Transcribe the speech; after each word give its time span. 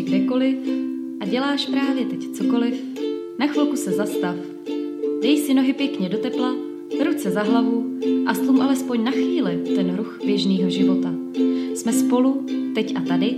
jsi 0.00 0.06
kdekoliv 0.06 0.56
a 1.20 1.26
děláš 1.26 1.66
právě 1.66 2.04
teď 2.04 2.30
cokoliv, 2.32 2.74
na 3.38 3.46
chvilku 3.46 3.76
se 3.76 3.90
zastav. 3.90 4.36
Dej 5.22 5.36
si 5.36 5.54
nohy 5.54 5.72
pěkně 5.72 6.08
do 6.08 6.18
tepla, 6.18 6.54
ruce 7.04 7.30
za 7.30 7.42
hlavu 7.42 7.98
a 8.26 8.34
stlum 8.34 8.60
alespoň 8.60 9.04
na 9.04 9.10
chvíli 9.10 9.62
ten 9.74 9.96
ruch 9.96 10.20
běžného 10.26 10.70
života. 10.70 11.14
Jsme 11.74 11.92
spolu, 11.92 12.46
teď 12.74 12.96
a 12.96 13.00
tady, 13.00 13.36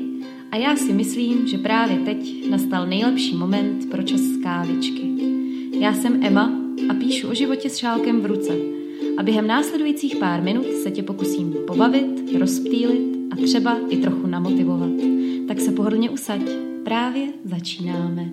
a 0.50 0.56
já 0.56 0.76
si 0.76 0.92
myslím, 0.92 1.46
že 1.46 1.58
právě 1.58 1.98
teď 1.98 2.50
nastal 2.50 2.86
nejlepší 2.86 3.36
moment 3.36 3.90
pro 3.90 4.02
čas 4.02 4.20
kávičky. 4.42 5.02
Já 5.80 5.94
jsem 5.94 6.24
Emma 6.24 6.60
a 6.88 6.94
píšu 6.94 7.28
o 7.28 7.34
životě 7.34 7.70
s 7.70 7.76
šálkem 7.76 8.20
v 8.20 8.26
ruce. 8.26 8.52
A 9.16 9.22
během 9.22 9.46
následujících 9.46 10.16
pár 10.16 10.42
minut 10.42 10.66
se 10.72 10.90
tě 10.90 11.02
pokusím 11.02 11.54
pobavit, 11.66 12.34
rozptýlit 12.38 13.16
a 13.30 13.36
třeba 13.36 13.78
i 13.88 13.96
trochu 13.96 14.26
namotivovat. 14.26 15.21
Tak 15.52 15.60
se 15.60 15.72
pohodlně 15.72 16.10
usaď, 16.10 16.40
právě 16.84 17.26
začínáme. 17.44 18.30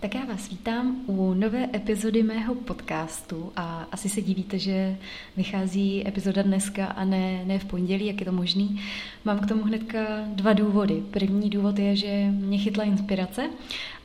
Tak 0.00 0.14
já 0.14 0.24
vás 0.24 0.50
vítám 0.50 0.96
u 1.06 1.34
nové 1.34 1.68
epizody 1.74 2.22
mého 2.22 2.54
podcastu 2.54 3.52
a 3.56 3.88
asi 3.92 4.08
se 4.08 4.20
divíte, 4.20 4.58
že 4.58 4.96
vychází 5.36 6.08
epizoda 6.08 6.42
dneska 6.42 6.86
a 6.86 7.04
ne, 7.04 7.44
ne 7.44 7.58
v 7.58 7.64
pondělí, 7.64 8.06
jak 8.06 8.20
je 8.20 8.26
to 8.26 8.32
možný. 8.32 8.80
Mám 9.24 9.38
k 9.38 9.46
tomu 9.46 9.62
hnedka 9.62 9.98
dva 10.26 10.52
důvody. 10.52 11.02
První 11.10 11.50
důvod 11.50 11.78
je, 11.78 11.96
že 11.96 12.26
mě 12.30 12.58
chytla 12.58 12.84
inspirace 12.84 13.50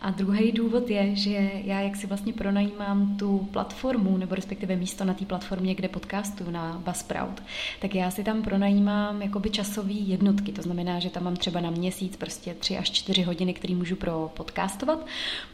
a 0.01 0.11
druhý 0.11 0.51
důvod 0.51 0.89
je, 0.89 1.15
že 1.15 1.51
já 1.63 1.79
jak 1.79 1.95
si 1.95 2.07
vlastně 2.07 2.33
pronajímám 2.33 3.17
tu 3.17 3.37
platformu, 3.51 4.17
nebo 4.17 4.35
respektive 4.35 4.75
místo 4.75 5.05
na 5.05 5.13
té 5.13 5.25
platformě, 5.25 5.75
kde 5.75 5.87
podcastu 5.87 6.51
na 6.51 6.81
Buzzsprout, 6.85 7.43
tak 7.81 7.95
já 7.95 8.11
si 8.11 8.23
tam 8.23 8.41
pronajímám 8.41 9.21
jakoby 9.21 9.49
časový 9.49 10.09
jednotky. 10.09 10.51
To 10.51 10.61
znamená, 10.61 10.99
že 10.99 11.09
tam 11.09 11.23
mám 11.23 11.35
třeba 11.35 11.59
na 11.59 11.69
měsíc 11.69 12.15
prostě 12.15 12.53
tři 12.53 12.77
až 12.77 12.91
čtyři 12.91 13.21
hodiny, 13.23 13.53
které 13.53 13.75
můžu 13.75 13.95
pro 13.95 14.31
podcastovat. 14.33 15.05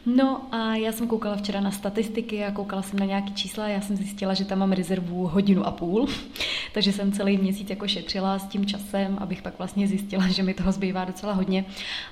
No 0.06 0.54
a 0.54 0.74
já 0.74 0.92
jsem 0.92 1.06
koukala 1.06 1.36
včera 1.36 1.60
na 1.60 1.70
statistiky 1.70 2.44
a 2.44 2.50
koukala 2.50 2.82
jsem 2.82 2.98
na 2.98 3.06
nějaký 3.06 3.34
čísla 3.34 3.68
já 3.68 3.80
jsem 3.80 3.96
zjistila, 3.96 4.34
že 4.34 4.44
tam 4.44 4.58
mám 4.58 4.72
rezervu 4.72 5.26
hodinu 5.26 5.66
a 5.66 5.70
půl, 5.70 6.08
takže 6.74 6.92
jsem 6.92 7.12
celý 7.12 7.36
měsíc 7.36 7.70
jako 7.70 7.88
šetřila 7.88 8.38
s 8.38 8.46
tím 8.46 8.66
časem, 8.66 9.18
abych 9.20 9.42
pak 9.42 9.58
vlastně 9.58 9.88
zjistila, 9.88 10.28
že 10.28 10.42
mi 10.42 10.54
toho 10.54 10.72
zbývá 10.72 11.04
docela 11.04 11.32
hodně. 11.32 11.64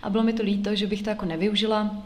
A 0.03 0.11
bylo 0.11 0.23
mi 0.23 0.33
to 0.33 0.43
líto, 0.43 0.75
že 0.75 0.87
bych 0.87 1.03
to 1.03 1.11
jako 1.11 1.25
nevyužila, 1.25 1.97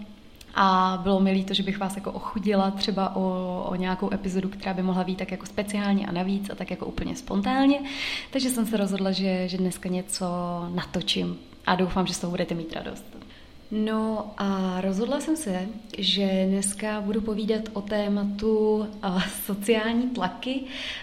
a 0.54 0.98
bylo 1.02 1.20
mi 1.20 1.30
líto, 1.30 1.54
že 1.54 1.62
bych 1.62 1.78
vás 1.78 1.96
jako 1.96 2.12
ochudila 2.12 2.70
třeba 2.70 3.16
o, 3.16 3.64
o 3.68 3.74
nějakou 3.74 4.12
epizodu, 4.14 4.48
která 4.48 4.74
by 4.74 4.82
mohla 4.82 5.05
být 5.05 5.18
tak 5.18 5.30
jako 5.30 5.46
speciálně 5.46 6.06
a 6.06 6.12
navíc 6.12 6.50
a 6.50 6.55
tak 6.55 6.70
jako 6.70 6.86
úplně 6.86 7.16
spontánně. 7.16 7.80
Takže 8.30 8.50
jsem 8.50 8.66
se 8.66 8.77
rozhodla, 8.77 9.12
že, 9.12 9.48
že 9.48 9.58
dneska 9.58 9.88
něco 9.88 10.27
natočím 10.74 11.38
a 11.66 11.74
doufám, 11.74 12.06
že 12.06 12.14
z 12.14 12.18
toho 12.18 12.30
budete 12.30 12.55
mít 12.55 12.72
radost. 12.72 13.05
No 13.70 14.30
a 14.36 14.80
rozhodla 14.80 15.20
jsem 15.20 15.36
se, 15.36 15.66
že 15.98 16.47
dneska 16.48 17.00
budu 17.00 17.20
povídat 17.20 17.62
o 17.72 17.80
tématu 17.80 18.86
sociální 19.44 20.02
tlaky. 20.02 20.61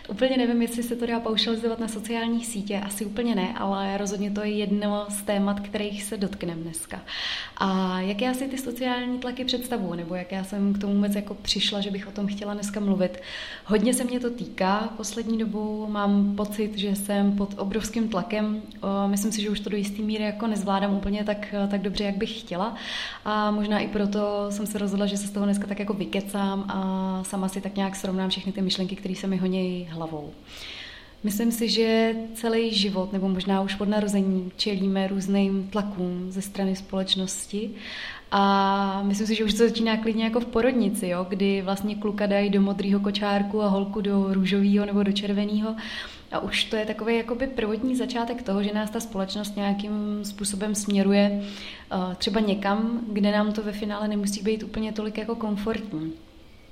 Úplně 0.09 0.37
nevím, 0.37 0.61
jestli 0.61 0.83
se 0.83 0.95
to 0.95 1.05
dá 1.05 1.19
paušalizovat 1.19 1.79
na 1.79 1.87
sociálních 1.87 2.45
sítě, 2.45 2.81
asi 2.85 3.05
úplně 3.05 3.35
ne, 3.35 3.53
ale 3.57 3.97
rozhodně 3.97 4.31
to 4.31 4.41
je 4.41 4.51
jedno 4.51 5.05
z 5.09 5.21
témat, 5.21 5.59
kterých 5.59 6.03
se 6.03 6.17
dotkneme 6.17 6.61
dneska. 6.61 7.01
A 7.57 7.99
jak 7.99 8.21
já 8.21 8.33
si 8.33 8.47
ty 8.47 8.57
sociální 8.57 9.19
tlaky 9.19 9.45
představuju, 9.45 9.93
nebo 9.93 10.15
jak 10.15 10.31
já 10.31 10.43
jsem 10.43 10.73
k 10.73 10.77
tomu 10.77 10.93
vůbec 10.93 11.15
jako 11.15 11.33
přišla, 11.33 11.81
že 11.81 11.91
bych 11.91 12.07
o 12.07 12.11
tom 12.11 12.27
chtěla 12.27 12.53
dneska 12.53 12.79
mluvit. 12.79 13.17
Hodně 13.65 13.93
se 13.93 14.03
mě 14.03 14.19
to 14.19 14.29
týká 14.29 14.93
poslední 14.97 15.37
dobou, 15.37 15.87
mám 15.89 16.35
pocit, 16.35 16.77
že 16.77 16.95
jsem 16.95 17.31
pod 17.31 17.53
obrovským 17.57 18.09
tlakem. 18.09 18.61
Myslím 19.07 19.31
si, 19.31 19.41
že 19.41 19.49
už 19.49 19.59
to 19.59 19.69
do 19.69 19.77
jisté 19.77 20.01
míry 20.01 20.23
jako 20.23 20.47
nezvládám 20.47 20.93
úplně 20.93 21.23
tak, 21.23 21.55
tak 21.69 21.81
dobře, 21.81 22.03
jak 22.03 22.17
bych 22.17 22.39
chtěla 22.39 22.54
chtěla. 22.55 22.75
A 23.25 23.51
možná 23.51 23.79
i 23.79 23.87
proto 23.87 24.47
jsem 24.49 24.65
se 24.65 24.77
rozhodla, 24.77 25.05
že 25.05 25.17
se 25.17 25.27
z 25.27 25.31
toho 25.31 25.45
dneska 25.45 25.67
tak 25.67 25.79
jako 25.79 25.93
vykecám 25.93 26.65
a 26.67 27.23
sama 27.23 27.49
si 27.49 27.61
tak 27.61 27.75
nějak 27.75 27.95
srovnám 27.95 28.29
všechny 28.29 28.51
ty 28.51 28.61
myšlenky, 28.61 28.95
které 28.95 29.15
se 29.15 29.27
mi 29.27 29.37
honějí 29.37 29.87
hlavou. 29.91 30.33
Myslím 31.23 31.51
si, 31.51 31.69
že 31.69 32.15
celý 32.33 32.73
život, 32.73 33.13
nebo 33.13 33.29
možná 33.29 33.61
už 33.61 33.79
od 33.79 33.89
narození, 33.89 34.51
čelíme 34.57 35.07
různým 35.07 35.67
tlakům 35.67 36.31
ze 36.31 36.41
strany 36.41 36.75
společnosti 36.75 37.71
a 38.31 39.01
myslím 39.03 39.27
si, 39.27 39.35
že 39.35 39.43
už 39.43 39.53
to 39.53 39.57
začíná 39.57 39.97
klidně 39.97 40.23
jako 40.23 40.39
v 40.39 40.45
porodnici, 40.45 41.07
jo? 41.07 41.25
kdy 41.29 41.61
vlastně 41.61 41.95
kluka 41.95 42.25
dají 42.25 42.49
do 42.49 42.61
modrého 42.61 42.99
kočárku 42.99 43.61
a 43.61 43.67
holku 43.67 44.01
do 44.01 44.33
růžového 44.33 44.85
nebo 44.85 45.03
do 45.03 45.11
červeného. 45.11 45.75
A 46.31 46.39
už 46.39 46.63
to 46.63 46.75
je 46.75 46.85
takový 46.85 47.17
jakoby 47.17 47.47
prvotní 47.47 47.95
začátek 47.95 48.43
toho, 48.43 48.63
že 48.63 48.73
nás 48.73 48.89
ta 48.89 48.99
společnost 48.99 49.55
nějakým 49.55 50.19
způsobem 50.23 50.75
směruje 50.75 51.41
uh, 51.93 52.13
třeba 52.13 52.39
někam, 52.39 53.01
kde 53.11 53.31
nám 53.31 53.53
to 53.53 53.63
ve 53.63 53.71
finále 53.71 54.07
nemusí 54.07 54.41
být 54.41 54.63
úplně 54.63 54.91
tolik 54.91 55.17
jako 55.17 55.35
komfortní. 55.35 56.13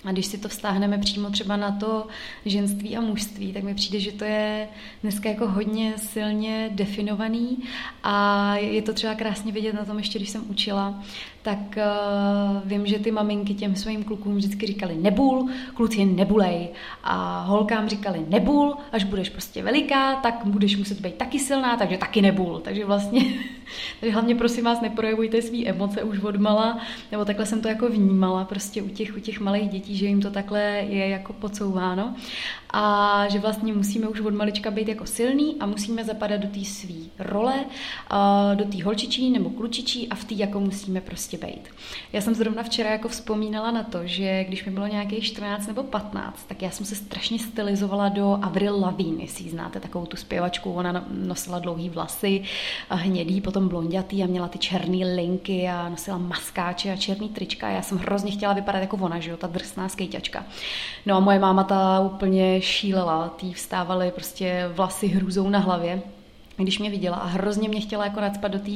A 0.06 0.12
když 0.12 0.26
si 0.26 0.38
to 0.38 0.50
vztáhneme 0.50 0.98
přímo 0.98 1.30
třeba 1.30 1.58
na 1.58 1.72
to 1.72 2.08
ženství 2.46 2.98
a 2.98 3.02
mužství, 3.02 3.54
tak 3.54 3.64
mi 3.64 3.76
přijde, 3.76 4.00
že 4.00 4.12
to 4.12 4.26
je 4.26 4.68
dneska 5.02 5.30
jako 5.30 5.48
hodně 5.48 5.94
silně 5.98 6.70
definovaný 6.74 7.58
a 8.04 8.56
je 8.56 8.82
to 8.82 8.94
třeba 8.94 9.16
krásně 9.16 9.52
vidět 9.52 9.74
na 9.74 9.86
tom 9.86 9.98
ještě, 9.98 10.20
když 10.20 10.30
jsem 10.30 10.50
učila, 10.50 11.04
tak 11.44 11.78
uh, 11.78 12.62
vím, 12.66 12.88
že 12.88 13.00
ty 13.00 13.12
maminky 13.12 13.54
těm 13.54 13.76
svým 13.76 14.04
klukům 14.04 14.36
vždycky 14.36 14.68
říkali 14.68 14.96
nebul, 14.96 15.50
kluci 15.74 16.06
nebulej. 16.06 16.70
A 17.04 17.44
holkám 17.44 17.90
říkali 17.90 18.26
nebul, 18.30 18.76
až 18.92 19.04
budeš 19.04 19.30
prostě 19.30 19.64
veliká, 19.64 20.16
tak 20.16 20.42
budeš 20.46 20.78
muset 20.78 21.02
být 21.02 21.16
taky 21.16 21.40
silná, 21.40 21.78
takže 21.78 21.98
taky 21.98 22.22
nebul. 22.22 22.60
Takže 22.60 22.86
vlastně, 22.86 23.22
takže 24.00 24.14
hlavně 24.14 24.36
prosím 24.36 24.66
vás, 24.66 24.82
neprojevujte 24.82 25.42
svý 25.42 25.68
emoce 25.68 26.04
už 26.04 26.20
od 26.20 26.36
mala, 26.36 26.78
nebo 27.12 27.26
takhle 27.26 27.46
jsem 27.46 27.62
to 27.62 27.68
jako 27.68 27.90
vnímala 27.90 28.46
prostě 28.46 28.82
u 28.82 28.90
těch, 28.90 29.18
u 29.18 29.20
těch 29.20 29.40
malých 29.40 29.70
dětí, 29.70 29.98
že 29.98 30.06
jim 30.06 30.22
to 30.22 30.32
takhle 30.32 30.62
je 30.90 31.10
jako 31.10 31.34
podsouváno 31.34 32.16
a 32.74 33.26
že 33.30 33.40
vlastně 33.40 33.74
musíme 33.74 34.08
už 34.08 34.20
od 34.20 34.34
malička 34.34 34.72
být 34.72 34.88
jako 34.88 35.06
silný 35.06 35.56
a 35.60 35.66
musíme 35.66 36.04
zapadat 36.04 36.42
do 36.42 36.48
té 36.48 36.66
své 36.66 36.94
role, 37.20 37.54
do 38.56 38.66
té 38.66 38.84
holčičí 38.84 39.30
nebo 39.30 39.50
klučičí 39.50 40.10
a 40.10 40.16
v 40.16 40.24
té 40.24 40.34
jako 40.34 40.60
musíme 40.60 41.02
prostě 41.02 41.33
být. 41.38 41.70
Já 42.14 42.22
jsem 42.22 42.36
zrovna 42.36 42.64
včera 42.64 42.90
jako 42.90 43.08
vzpomínala 43.08 43.72
na 43.72 43.84
to, 43.84 44.00
že 44.04 44.44
když 44.44 44.66
mi 44.66 44.72
bylo 44.72 44.88
nějakých 44.88 45.24
14 45.24 45.68
nebo 45.68 45.84
15, 45.84 46.46
tak 46.48 46.62
já 46.62 46.70
jsem 46.70 46.86
se 46.86 46.96
strašně 46.96 47.40
stylizovala 47.40 48.10
do 48.10 48.40
Avril 48.42 48.80
Lavigne, 48.80 49.24
jestli 49.24 49.50
znáte 49.50 49.80
takovou 49.80 50.06
tu 50.06 50.18
zpěvačku, 50.18 50.74
ona 50.74 51.06
nosila 51.12 51.60
dlouhý 51.60 51.90
vlasy, 51.90 52.44
hnědý, 52.90 53.42
potom 53.42 53.68
blondětý 53.68 54.24
a 54.24 54.28
měla 54.28 54.48
ty 54.48 54.58
černé 54.58 55.16
linky 55.16 55.70
a 55.70 55.90
nosila 55.90 56.18
maskáče 56.18 56.92
a 56.92 56.96
černý 56.96 57.30
trička. 57.30 57.70
Já 57.70 57.82
jsem 57.82 57.98
hrozně 57.98 58.32
chtěla 58.32 58.54
vypadat 58.54 58.80
jako 58.80 58.98
ona, 58.98 59.20
že 59.20 59.32
jo, 59.32 59.38
ta 59.38 59.48
drsná 59.48 59.90
skejťačka. 59.90 60.46
No 61.06 61.16
a 61.16 61.20
moje 61.20 61.40
máma 61.40 61.64
ta 61.64 62.00
úplně 62.00 62.62
šílela, 62.62 63.30
tý 63.30 63.54
vstávaly 63.54 64.12
prostě 64.12 64.70
vlasy 64.74 65.08
hrůzou 65.08 65.50
na 65.50 65.60
hlavě 65.60 66.02
když 66.58 66.80
mě 66.80 66.90
viděla 66.90 67.18
a 67.18 67.26
hrozně 67.26 67.70
mě 67.70 67.82
chtěla 67.82 68.06
jako 68.06 68.22
nadspat 68.22 68.52
do 68.52 68.60
té 68.60 68.72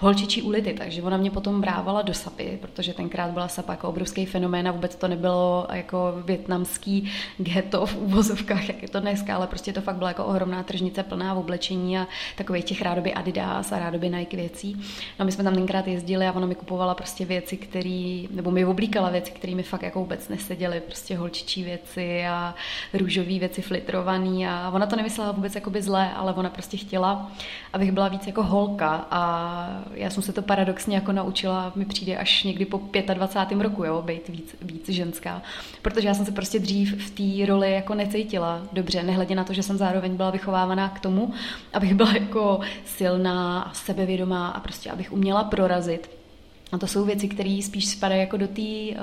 holčičí 0.00 0.42
ulity, 0.42 0.74
takže 0.78 1.02
ona 1.02 1.16
mě 1.16 1.30
potom 1.30 1.60
brávala 1.60 2.02
do 2.02 2.14
sapy, 2.14 2.58
protože 2.60 2.94
tenkrát 2.94 3.30
byla 3.30 3.48
sapa 3.48 3.72
jako 3.72 3.88
obrovský 3.88 4.26
fenomén 4.26 4.68
a 4.68 4.72
vůbec 4.72 4.96
to 4.96 5.08
nebylo 5.08 5.66
jako 5.72 6.14
větnamský 6.24 7.12
ghetto 7.38 7.86
v 7.86 7.96
úvozovkách, 7.96 8.68
jak 8.68 8.82
je 8.82 8.88
to 8.88 9.00
dneska, 9.00 9.36
ale 9.36 9.46
prostě 9.46 9.72
to 9.72 9.80
fakt 9.80 9.96
byla 9.96 10.10
jako 10.10 10.24
ohromná 10.24 10.62
tržnice 10.62 11.02
plná 11.02 11.34
v 11.34 11.38
oblečení 11.38 11.98
a 11.98 12.06
takových 12.36 12.64
těch 12.64 12.82
rádoby 12.82 13.14
Adidas 13.14 13.72
a 13.72 13.78
rádoby 13.78 14.08
Nike 14.08 14.36
věcí. 14.36 14.76
No 15.18 15.24
my 15.24 15.32
jsme 15.32 15.44
tam 15.44 15.54
tenkrát 15.54 15.86
jezdili 15.86 16.26
a 16.26 16.32
ona 16.32 16.46
mi 16.46 16.54
kupovala 16.54 16.94
prostě 16.94 17.24
věci, 17.24 17.56
které, 17.56 18.22
nebo 18.30 18.50
mi 18.50 18.64
oblíkala 18.64 19.10
věci, 19.10 19.30
které 19.30 19.54
mi 19.54 19.62
fakt 19.62 19.82
jako 19.82 19.98
vůbec 19.98 20.28
neseděly, 20.28 20.80
prostě 20.80 21.16
holčičí 21.16 21.62
věci 21.64 22.26
a 22.26 22.54
růžové 22.94 23.38
věci 23.38 23.62
flitrovaný 23.62 24.46
a 24.46 24.70
ona 24.74 24.86
to 24.86 24.96
nemyslela 24.96 25.32
vůbec 25.32 25.54
jako 25.54 25.70
by 25.70 25.82
zlé, 25.82 26.12
ale 26.12 26.32
ona 26.32 26.50
prostě 26.50 26.76
chtěla 26.76 27.21
abych 27.72 27.92
byla 27.92 28.08
víc 28.08 28.26
jako 28.26 28.42
holka 28.42 29.06
a 29.10 29.82
já 29.94 30.10
jsem 30.10 30.22
se 30.22 30.32
to 30.32 30.42
paradoxně 30.42 30.94
jako 30.94 31.12
naučila, 31.12 31.72
mi 31.74 31.84
přijde 31.84 32.16
až 32.16 32.44
někdy 32.44 32.64
po 32.64 32.80
25. 33.14 33.60
roku, 33.62 33.84
jo, 33.84 34.02
být 34.02 34.28
víc, 34.28 34.56
víc 34.62 34.88
ženská, 34.88 35.42
protože 35.82 36.08
já 36.08 36.14
jsem 36.14 36.24
se 36.24 36.32
prostě 36.32 36.58
dřív 36.58 37.06
v 37.06 37.10
té 37.10 37.46
roli 37.46 37.72
jako 37.72 37.94
necítila 37.94 38.62
dobře, 38.72 39.02
nehledě 39.02 39.34
na 39.34 39.44
to, 39.44 39.52
že 39.52 39.62
jsem 39.62 39.76
zároveň 39.76 40.16
byla 40.16 40.30
vychovávaná 40.30 40.88
k 40.88 41.00
tomu, 41.00 41.32
abych 41.72 41.94
byla 41.94 42.12
jako 42.12 42.60
silná 42.84 43.62
a 43.62 43.74
sebevědomá 43.74 44.48
a 44.48 44.60
prostě 44.60 44.90
abych 44.90 45.12
uměla 45.12 45.44
prorazit 45.44 46.21
a 46.72 46.78
to 46.78 46.86
jsou 46.86 47.04
věci, 47.04 47.28
které 47.28 47.60
spíš 47.62 47.86
spadají 47.86 48.20
jako 48.20 48.36
do 48.36 48.48
té 48.48 48.60
uh, 48.60 48.96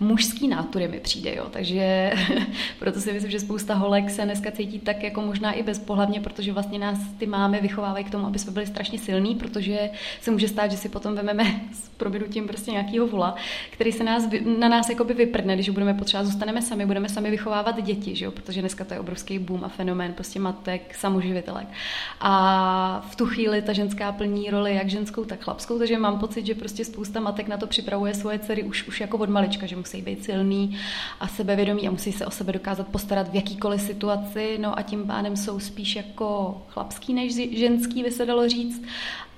mužské 0.00 0.46
nátury 0.48 0.88
mi 0.88 1.00
přijde, 1.00 1.34
jo. 1.34 1.46
Takže 1.50 2.12
proto 2.78 3.00
si 3.00 3.12
myslím, 3.12 3.30
že 3.30 3.40
spousta 3.40 3.74
holek 3.74 4.10
se 4.10 4.24
dneska 4.24 4.50
cítí 4.50 4.78
tak 4.78 5.02
jako 5.02 5.22
možná 5.22 5.52
i 5.52 5.62
bezpohlavně, 5.62 6.20
protože 6.20 6.52
vlastně 6.52 6.78
nás 6.78 6.98
ty 7.18 7.26
máme 7.26 7.60
vychovávají 7.60 8.04
k 8.04 8.10
tomu, 8.10 8.26
aby 8.26 8.38
jsme 8.38 8.52
byli 8.52 8.66
strašně 8.66 8.98
silní, 8.98 9.34
protože 9.34 9.90
se 10.20 10.30
může 10.30 10.48
stát, 10.48 10.70
že 10.70 10.76
si 10.76 10.88
potom 10.88 11.14
vememe 11.14 11.44
s 11.72 11.88
probědutím 11.88 12.48
prostě 12.48 12.70
nějakého 12.70 13.06
vola, 13.06 13.34
který 13.70 13.92
se 13.92 14.04
nás, 14.04 14.28
na 14.58 14.68
nás 14.68 14.88
jakoby 14.88 15.14
vyprdne, 15.14 15.54
když 15.54 15.68
budeme 15.68 15.94
potřeba, 15.94 16.24
zůstaneme 16.24 16.62
sami, 16.62 16.86
budeme 16.86 17.08
sami 17.08 17.30
vychovávat 17.30 17.82
děti, 17.82 18.16
že 18.16 18.24
jo? 18.24 18.30
protože 18.30 18.60
dneska 18.60 18.84
to 18.84 18.94
je 18.94 19.00
obrovský 19.00 19.38
boom 19.38 19.64
a 19.64 19.68
fenomén 19.68 20.12
prostě 20.12 20.40
matek, 20.40 20.94
samoživitelek. 20.94 21.68
A 22.20 23.06
v 23.10 23.16
tu 23.16 23.26
chvíli 23.26 23.62
ta 23.62 23.72
ženská 23.72 24.12
plní 24.12 24.50
roli 24.50 24.74
jak 24.74 24.88
ženskou, 24.88 25.24
tak 25.24 25.44
chlapskou, 25.44 25.78
takže 25.78 25.98
mám 25.98 26.18
pocit, 26.18 26.46
že 26.46 26.54
prostě 26.54 26.84
spousta 26.92 27.20
matek 27.20 27.48
na 27.48 27.56
to 27.56 27.66
připravuje 27.66 28.14
svoje 28.14 28.38
dcery 28.38 28.62
už, 28.62 28.88
už 28.88 29.00
jako 29.00 29.18
od 29.18 29.28
malička, 29.28 29.66
že 29.66 29.76
musí 29.76 30.02
být 30.02 30.24
silný 30.24 30.78
a 31.20 31.28
sebevědomí 31.28 31.88
a 31.88 31.90
musí 31.90 32.12
se 32.12 32.26
o 32.26 32.30
sebe 32.30 32.52
dokázat 32.52 32.88
postarat 32.88 33.28
v 33.28 33.34
jakýkoliv 33.34 33.80
situaci, 33.80 34.58
no 34.60 34.78
a 34.78 34.82
tím 34.82 35.06
pádem 35.06 35.36
jsou 35.36 35.60
spíš 35.60 35.96
jako 35.96 36.62
chlapský 36.68 37.14
než 37.14 37.34
ženský, 37.58 38.02
by 38.02 38.10
se 38.10 38.26
dalo 38.26 38.48
říct. 38.48 38.82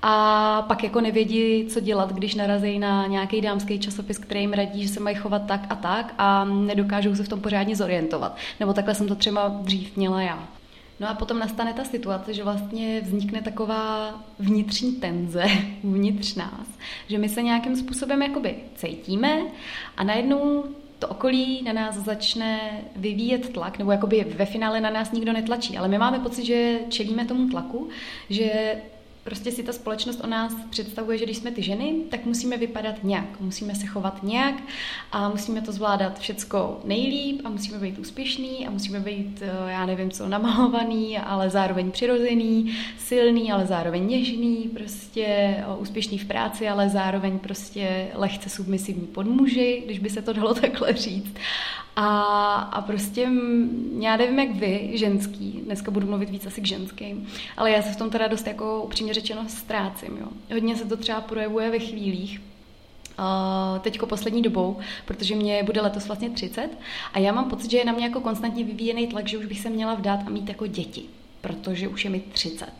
A 0.01 0.61
pak 0.67 0.83
jako 0.83 1.01
nevědí, 1.01 1.65
co 1.65 1.79
dělat, 1.79 2.13
když 2.13 2.35
narazí 2.35 2.79
na 2.79 3.07
nějaký 3.07 3.41
dámský 3.41 3.79
časopis, 3.79 4.17
který 4.17 4.41
jim 4.41 4.53
radí, 4.53 4.83
že 4.83 4.93
se 4.93 4.99
mají 4.99 5.15
chovat 5.15 5.41
tak 5.47 5.65
a 5.69 5.75
tak 5.75 6.13
a 6.17 6.45
nedokážou 6.45 7.15
se 7.15 7.23
v 7.23 7.29
tom 7.29 7.41
pořádně 7.41 7.75
zorientovat. 7.75 8.37
Nebo 8.59 8.73
takhle 8.73 8.95
jsem 8.95 9.07
to 9.07 9.15
třeba 9.15 9.47
dřív 9.47 9.97
měla 9.97 10.21
já. 10.21 10.54
No 10.99 11.09
a 11.09 11.13
potom 11.13 11.39
nastane 11.39 11.73
ta 11.73 11.83
situace, 11.83 12.33
že 12.33 12.43
vlastně 12.43 13.01
vznikne 13.01 13.41
taková 13.41 14.13
vnitřní 14.39 14.91
tenze 14.91 15.45
uvnitř 15.83 16.35
nás, 16.35 16.67
že 17.07 17.17
my 17.17 17.29
se 17.29 17.41
nějakým 17.41 17.75
způsobem 17.75 18.21
jakoby 18.21 18.55
cítíme 18.75 19.41
a 19.97 20.03
najednou 20.03 20.63
to 20.99 21.07
okolí 21.07 21.61
na 21.63 21.73
nás 21.73 21.95
začne 21.95 22.81
vyvíjet 22.95 23.53
tlak, 23.53 23.77
nebo 23.77 23.91
jakoby 23.91 24.25
ve 24.37 24.45
finále 24.45 24.81
na 24.81 24.89
nás 24.89 25.11
nikdo 25.11 25.33
netlačí, 25.33 25.77
ale 25.77 25.87
my 25.87 25.97
máme 25.97 26.19
pocit, 26.19 26.45
že 26.45 26.79
čelíme 26.89 27.25
tomu 27.25 27.49
tlaku, 27.49 27.89
že 28.29 28.75
prostě 29.25 29.51
si 29.51 29.63
ta 29.63 29.73
společnost 29.73 30.21
o 30.23 30.27
nás 30.27 30.53
představuje, 30.69 31.17
že 31.17 31.25
když 31.25 31.37
jsme 31.37 31.51
ty 31.51 31.61
ženy, 31.61 31.95
tak 32.09 32.25
musíme 32.25 32.57
vypadat 32.57 33.03
nějak, 33.03 33.39
musíme 33.39 33.75
se 33.75 33.85
chovat 33.85 34.23
nějak 34.23 34.55
a 35.11 35.29
musíme 35.29 35.61
to 35.61 35.71
zvládat 35.71 36.19
všecko 36.19 36.79
nejlíp 36.83 37.41
a 37.43 37.49
musíme 37.49 37.77
být 37.77 37.99
úspěšný 37.99 38.67
a 38.67 38.69
musíme 38.69 38.99
být, 38.99 39.41
eh, 39.41 39.71
já 39.71 39.85
nevím 39.85 40.11
co, 40.11 40.29
namalovaný, 40.29 41.17
ale 41.17 41.49
zároveň 41.49 41.91
přirozený, 41.91 42.77
silný, 42.97 43.51
ale 43.51 43.65
zároveň 43.65 44.07
něžný, 44.07 44.71
prostě 44.73 45.25
eh, 45.27 45.65
úspěšný 45.77 46.17
v 46.17 46.25
práci, 46.25 46.69
ale 46.69 46.89
zároveň 46.89 47.39
prostě 47.39 48.07
lehce 48.13 48.49
submisivní 48.49 49.07
pod 49.07 49.25
muži, 49.27 49.83
když 49.85 49.99
by 49.99 50.09
se 50.09 50.21
to 50.21 50.33
dalo 50.33 50.53
takhle 50.61 50.93
říct. 50.93 51.33
A, 51.95 52.53
a 52.53 52.81
prostě 52.81 53.29
já 53.99 54.17
nevím, 54.17 54.39
jak 54.39 54.51
vy, 54.51 54.91
ženský, 54.93 55.61
dneska 55.65 55.91
budu 55.91 56.07
mluvit 56.07 56.29
víc 56.29 56.45
asi 56.45 56.61
k 56.61 56.67
ženským, 56.67 57.27
ale 57.57 57.71
já 57.71 57.81
se 57.81 57.91
v 57.91 57.95
tom 57.95 58.09
teda 58.09 58.27
dost 58.27 58.47
jako 58.47 58.81
upřímně 58.81 59.13
řečeno 59.13 59.41
ztrácím. 59.47 60.17
Jo. 60.17 60.27
Hodně 60.53 60.75
se 60.75 60.85
to 60.85 60.97
třeba 60.97 61.21
projevuje 61.21 61.71
ve 61.71 61.79
chvílích, 61.79 62.41
Uh, 63.19 63.79
teďko 63.79 64.05
poslední 64.05 64.41
dobou, 64.41 64.79
protože 65.05 65.35
mě 65.35 65.63
bude 65.63 65.81
letos 65.81 66.07
vlastně 66.07 66.29
30 66.29 66.69
a 67.13 67.19
já 67.19 67.31
mám 67.31 67.49
pocit, 67.49 67.71
že 67.71 67.77
je 67.77 67.85
na 67.85 67.91
mě 67.93 68.05
jako 68.05 68.21
konstantně 68.21 68.63
vyvíjený 68.63 69.07
tlak, 69.07 69.27
že 69.27 69.37
už 69.37 69.45
bych 69.45 69.59
se 69.59 69.69
měla 69.69 69.93
vdát 69.93 70.19
a 70.27 70.29
mít 70.29 70.49
jako 70.49 70.67
děti, 70.67 71.03
protože 71.41 71.87
už 71.87 72.03
je 72.03 72.09
mi 72.09 72.19
30. 72.19 72.73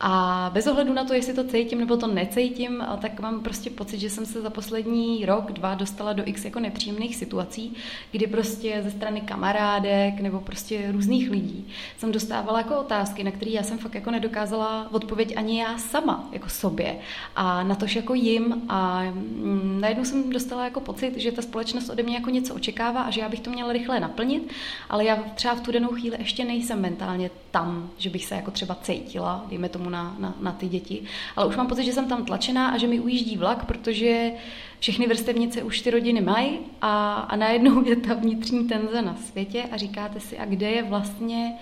A 0.00 0.50
bez 0.54 0.66
ohledu 0.66 0.92
na 0.92 1.04
to, 1.04 1.14
jestli 1.14 1.34
to 1.34 1.44
cítím 1.44 1.78
nebo 1.78 1.96
to 1.96 2.06
necítím, 2.06 2.84
tak 3.00 3.20
mám 3.20 3.40
prostě 3.40 3.70
pocit, 3.70 3.98
že 3.98 4.10
jsem 4.10 4.26
se 4.26 4.42
za 4.42 4.50
poslední 4.50 5.26
rok, 5.26 5.52
dva 5.52 5.74
dostala 5.74 6.12
do 6.12 6.22
x 6.26 6.44
jako 6.44 6.60
nepříjemných 6.60 7.16
situací, 7.16 7.76
kdy 8.12 8.26
prostě 8.26 8.80
ze 8.84 8.90
strany 8.90 9.20
kamarádek 9.20 10.20
nebo 10.20 10.40
prostě 10.40 10.92
různých 10.92 11.30
lidí 11.30 11.68
jsem 11.98 12.12
dostávala 12.12 12.58
jako 12.58 12.80
otázky, 12.80 13.24
na 13.24 13.30
které 13.30 13.50
já 13.50 13.62
jsem 13.62 13.78
fakt 13.78 13.94
jako 13.94 14.10
nedokázala 14.10 14.88
odpověď 14.92 15.36
ani 15.36 15.60
já 15.60 15.78
sama, 15.78 16.28
jako 16.32 16.48
sobě. 16.48 16.98
A 17.36 17.62
na 17.62 17.74
tož 17.74 17.96
jako 17.96 18.14
jim. 18.14 18.62
A 18.68 19.02
mm, 19.02 19.78
najednou 19.80 20.04
jsem 20.04 20.30
dostala 20.30 20.64
jako 20.64 20.80
pocit, 20.80 21.16
že 21.16 21.32
ta 21.32 21.42
společnost 21.42 21.88
ode 21.88 22.02
mě 22.02 22.14
jako 22.14 22.30
něco 22.30 22.54
očekává 22.54 23.02
a 23.02 23.10
že 23.10 23.20
já 23.20 23.28
bych 23.28 23.40
to 23.40 23.50
měla 23.50 23.72
rychle 23.72 24.00
naplnit, 24.00 24.52
ale 24.90 25.04
já 25.04 25.16
třeba 25.34 25.54
v 25.54 25.60
tu 25.60 25.72
danou 25.72 25.88
chvíli 25.88 26.16
ještě 26.18 26.44
nejsem 26.44 26.80
mentálně 26.80 27.30
tam, 27.50 27.90
že 27.98 28.10
bych 28.10 28.24
se 28.24 28.34
jako 28.34 28.50
třeba 28.50 28.74
cítila, 28.74 29.44
dejme 29.48 29.68
tomu 29.68 29.89
na, 29.90 30.16
na, 30.18 30.34
na 30.40 30.52
ty 30.52 30.68
děti. 30.68 31.02
Ale 31.36 31.46
už 31.46 31.56
mám 31.56 31.66
pocit, 31.66 31.84
že 31.84 31.92
jsem 31.92 32.08
tam 32.08 32.24
tlačená 32.24 32.68
a 32.68 32.78
že 32.78 32.86
mi 32.86 33.00
ujíždí 33.00 33.36
vlak, 33.36 33.64
protože 33.64 34.32
všechny 34.80 35.06
vrstevnice 35.06 35.62
už 35.62 35.80
ty 35.80 35.90
rodiny 35.90 36.20
mají 36.20 36.58
a, 36.80 37.14
a 37.14 37.36
najednou 37.36 37.84
je 37.84 37.96
ta 37.96 38.14
vnitřní 38.14 38.68
tenze 38.68 39.02
na 39.02 39.16
světě 39.16 39.64
a 39.72 39.76
říkáte 39.76 40.20
si, 40.20 40.38
a 40.38 40.44
kde 40.44 40.70
je 40.70 40.82
vlastně, 40.82 41.54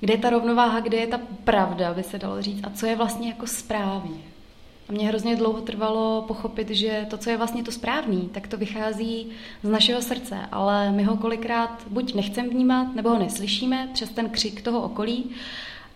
kde 0.00 0.14
je 0.14 0.18
ta 0.18 0.30
rovnováha, 0.30 0.80
kde 0.80 0.96
je 0.96 1.06
ta 1.06 1.20
pravda, 1.44 1.94
by 1.94 2.02
se 2.02 2.18
dalo 2.18 2.42
říct, 2.42 2.60
a 2.64 2.70
co 2.70 2.86
je 2.86 2.96
vlastně 2.96 3.28
jako 3.28 3.46
správně. 3.46 4.18
A 4.88 4.92
mě 4.92 5.08
hrozně 5.08 5.36
dlouho 5.36 5.60
trvalo 5.60 6.24
pochopit, 6.28 6.70
že 6.70 7.06
to, 7.10 7.18
co 7.18 7.30
je 7.30 7.36
vlastně 7.36 7.62
to 7.62 7.72
správný, 7.72 8.30
tak 8.32 8.48
to 8.48 8.56
vychází 8.56 9.28
z 9.62 9.68
našeho 9.68 10.02
srdce, 10.02 10.38
ale 10.52 10.92
my 10.92 11.02
ho 11.02 11.16
kolikrát 11.16 11.86
buď 11.90 12.14
nechceme 12.14 12.48
vnímat, 12.48 12.94
nebo 12.94 13.08
ho 13.08 13.18
neslyšíme 13.18 13.88
přes 13.92 14.10
ten 14.10 14.30
křik 14.30 14.62
toho 14.62 14.82
okolí 14.82 15.30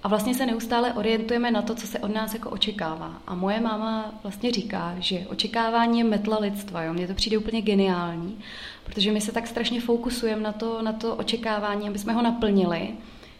vlastně 0.09 0.35
se 0.35 0.47
neustále 0.47 0.93
orientujeme 0.93 1.51
na 1.51 1.63
to, 1.63 1.75
co 1.75 1.87
se 1.87 1.99
od 1.99 2.15
nás 2.15 2.35
jako 2.35 2.51
očekává. 2.51 3.23
A 3.27 3.35
moje 3.35 3.61
máma 3.61 4.15
vlastně 4.23 4.53
říká, 4.53 4.95
že 4.99 5.27
očekávání 5.29 5.99
je 5.99 6.05
metla 6.05 6.39
lidstva. 6.39 6.83
Jo? 6.83 6.93
Mně 6.93 7.07
to 7.07 7.15
přijde 7.15 7.39
úplně 7.39 7.63
geniální, 7.63 8.39
protože 8.85 9.13
my 9.13 9.21
se 9.21 9.33
tak 9.33 9.47
strašně 9.47 9.81
fokusujeme 9.81 10.43
na 10.43 10.53
to, 10.53 10.83
na 10.83 10.93
to 10.93 11.17
očekávání, 11.17 11.89
aby 11.89 11.99
jsme 11.99 12.13
ho 12.13 12.23
naplnili, 12.23 12.89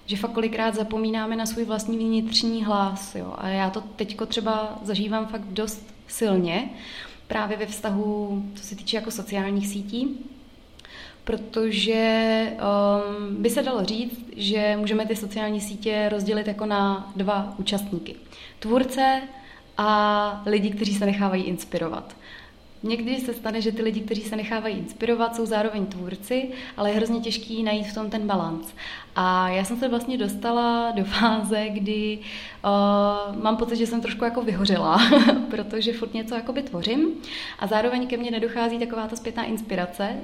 že 0.07 0.17
fakt 0.17 0.33
kolikrát 0.33 0.75
zapomínáme 0.75 1.37
na 1.37 1.47
svůj 1.47 1.65
vlastní 1.65 1.99
vnitřní 1.99 2.65
hlas. 2.65 3.15
Jo? 3.15 3.35
A 3.39 3.49
já 3.49 3.71
to 3.71 3.81
teďko 3.81 4.27
třeba 4.27 4.79
zažívám 4.83 5.27
fakt 5.27 5.45
dost 5.45 5.95
silně, 6.07 6.71
právě 7.27 7.57
ve 7.57 7.67
vztahu, 7.67 8.43
co 8.55 8.65
se 8.65 8.77
týče 8.77 8.97
jako 8.97 9.11
sociálních 9.11 9.69
sítí, 9.69 10.19
protože 11.29 12.53
um, 12.53 13.43
by 13.43 13.51
se 13.51 13.63
dalo 13.63 13.85
říct, 13.85 14.25
že 14.37 14.77
můžeme 14.77 15.07
ty 15.07 15.17
sociální 15.17 15.61
sítě 15.61 16.09
rozdělit 16.09 16.47
jako 16.47 16.67
na 16.67 17.13
dva 17.17 17.55
účastníky. 17.59 18.17
Tvůrce 18.59 19.23
a 19.79 20.43
lidi, 20.47 20.71
kteří 20.71 20.95
se 20.95 21.07
nechávají 21.07 21.43
inspirovat. 21.43 22.17
Někdy 22.83 23.21
se 23.21 23.35
stane, 23.35 23.61
že 23.61 23.73
ty 23.73 23.83
lidi, 23.83 24.01
kteří 24.01 24.23
se 24.23 24.37
nechávají 24.37 24.79
inspirovat, 24.79 25.37
jsou 25.37 25.47
zároveň 25.47 25.87
tvůrci, 25.87 26.51
ale 26.77 26.91
je 26.91 26.97
hrozně 26.97 27.21
těžký 27.21 27.63
najít 27.63 27.87
v 27.87 27.95
tom 27.95 28.11
ten 28.11 28.27
balans. 28.27 28.75
A 29.17 29.49
já 29.49 29.65
jsem 29.65 29.79
se 29.79 29.89
vlastně 29.89 30.19
dostala 30.19 30.91
do 30.91 31.05
fáze, 31.05 31.69
kdy 31.69 32.19
uh, 32.19 33.43
mám 33.43 33.57
pocit, 33.57 33.77
že 33.77 33.87
jsem 33.87 34.01
trošku 34.01 34.25
jako 34.25 34.43
vyhořela, 34.43 34.99
protože 35.51 35.93
furt 35.93 36.15
něco 36.15 36.35
jakoby 36.35 36.63
tvořím 36.63 37.09
a 37.59 37.67
zároveň 37.67 38.07
ke 38.07 38.17
mně 38.17 38.31
nedochází 38.31 38.79
taková 38.79 39.09
ta 39.09 39.17
zpětná 39.17 39.45
inspirace, 39.45 40.17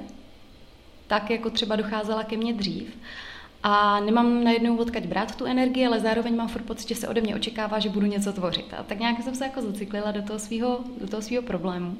tak 1.07 1.29
jako 1.29 1.49
třeba 1.49 1.75
docházela 1.75 2.23
ke 2.23 2.37
mně 2.37 2.53
dřív. 2.53 2.97
A 3.67 3.99
nemám 3.99 4.43
najednou 4.43 4.77
odkaď 4.77 5.05
brát 5.05 5.35
tu 5.35 5.45
energii, 5.45 5.87
ale 5.87 5.99
zároveň 5.99 6.35
mám 6.35 6.47
furt 6.47 6.61
pocit, 6.61 6.87
že 6.87 6.95
se 6.95 7.07
ode 7.07 7.21
mě 7.21 7.35
očekává, 7.35 7.79
že 7.79 7.89
budu 7.89 8.05
něco 8.05 8.33
tvořit. 8.33 8.73
A 8.77 8.83
tak 8.83 8.99
nějak 8.99 9.23
jsem 9.23 9.35
se 9.35 9.43
jako 9.43 9.61
zacyklila 9.61 10.11
do 10.11 10.21
toho 10.21 10.39
svého 10.39 10.79
do 11.01 11.07
toho 11.07 11.21
svýho 11.21 11.43
problému. 11.43 11.97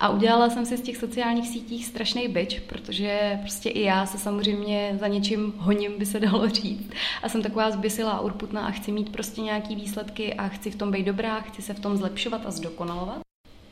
A 0.00 0.08
udělala 0.08 0.50
jsem 0.50 0.66
si 0.66 0.76
z 0.76 0.82
těch 0.82 0.96
sociálních 0.96 1.48
sítích 1.48 1.86
strašný 1.86 2.28
byč, 2.28 2.60
protože 2.60 3.38
prostě 3.40 3.68
i 3.68 3.82
já 3.82 4.06
se 4.06 4.18
samozřejmě 4.18 4.96
za 5.00 5.08
něčím 5.08 5.54
honím, 5.56 5.98
by 5.98 6.06
se 6.06 6.20
dalo 6.20 6.48
říct. 6.48 6.90
A 7.22 7.28
jsem 7.28 7.42
taková 7.42 7.70
zběsilá 7.70 8.12
a 8.12 8.20
urputná 8.20 8.66
a 8.66 8.70
chci 8.70 8.92
mít 8.92 9.12
prostě 9.12 9.40
nějaký 9.40 9.76
výsledky 9.76 10.34
a 10.34 10.48
chci 10.48 10.70
v 10.70 10.76
tom 10.76 10.90
být 10.90 11.06
dobrá, 11.06 11.40
chci 11.40 11.62
se 11.62 11.74
v 11.74 11.80
tom 11.80 11.96
zlepšovat 11.96 12.46
a 12.46 12.50
zdokonalovat 12.50 13.24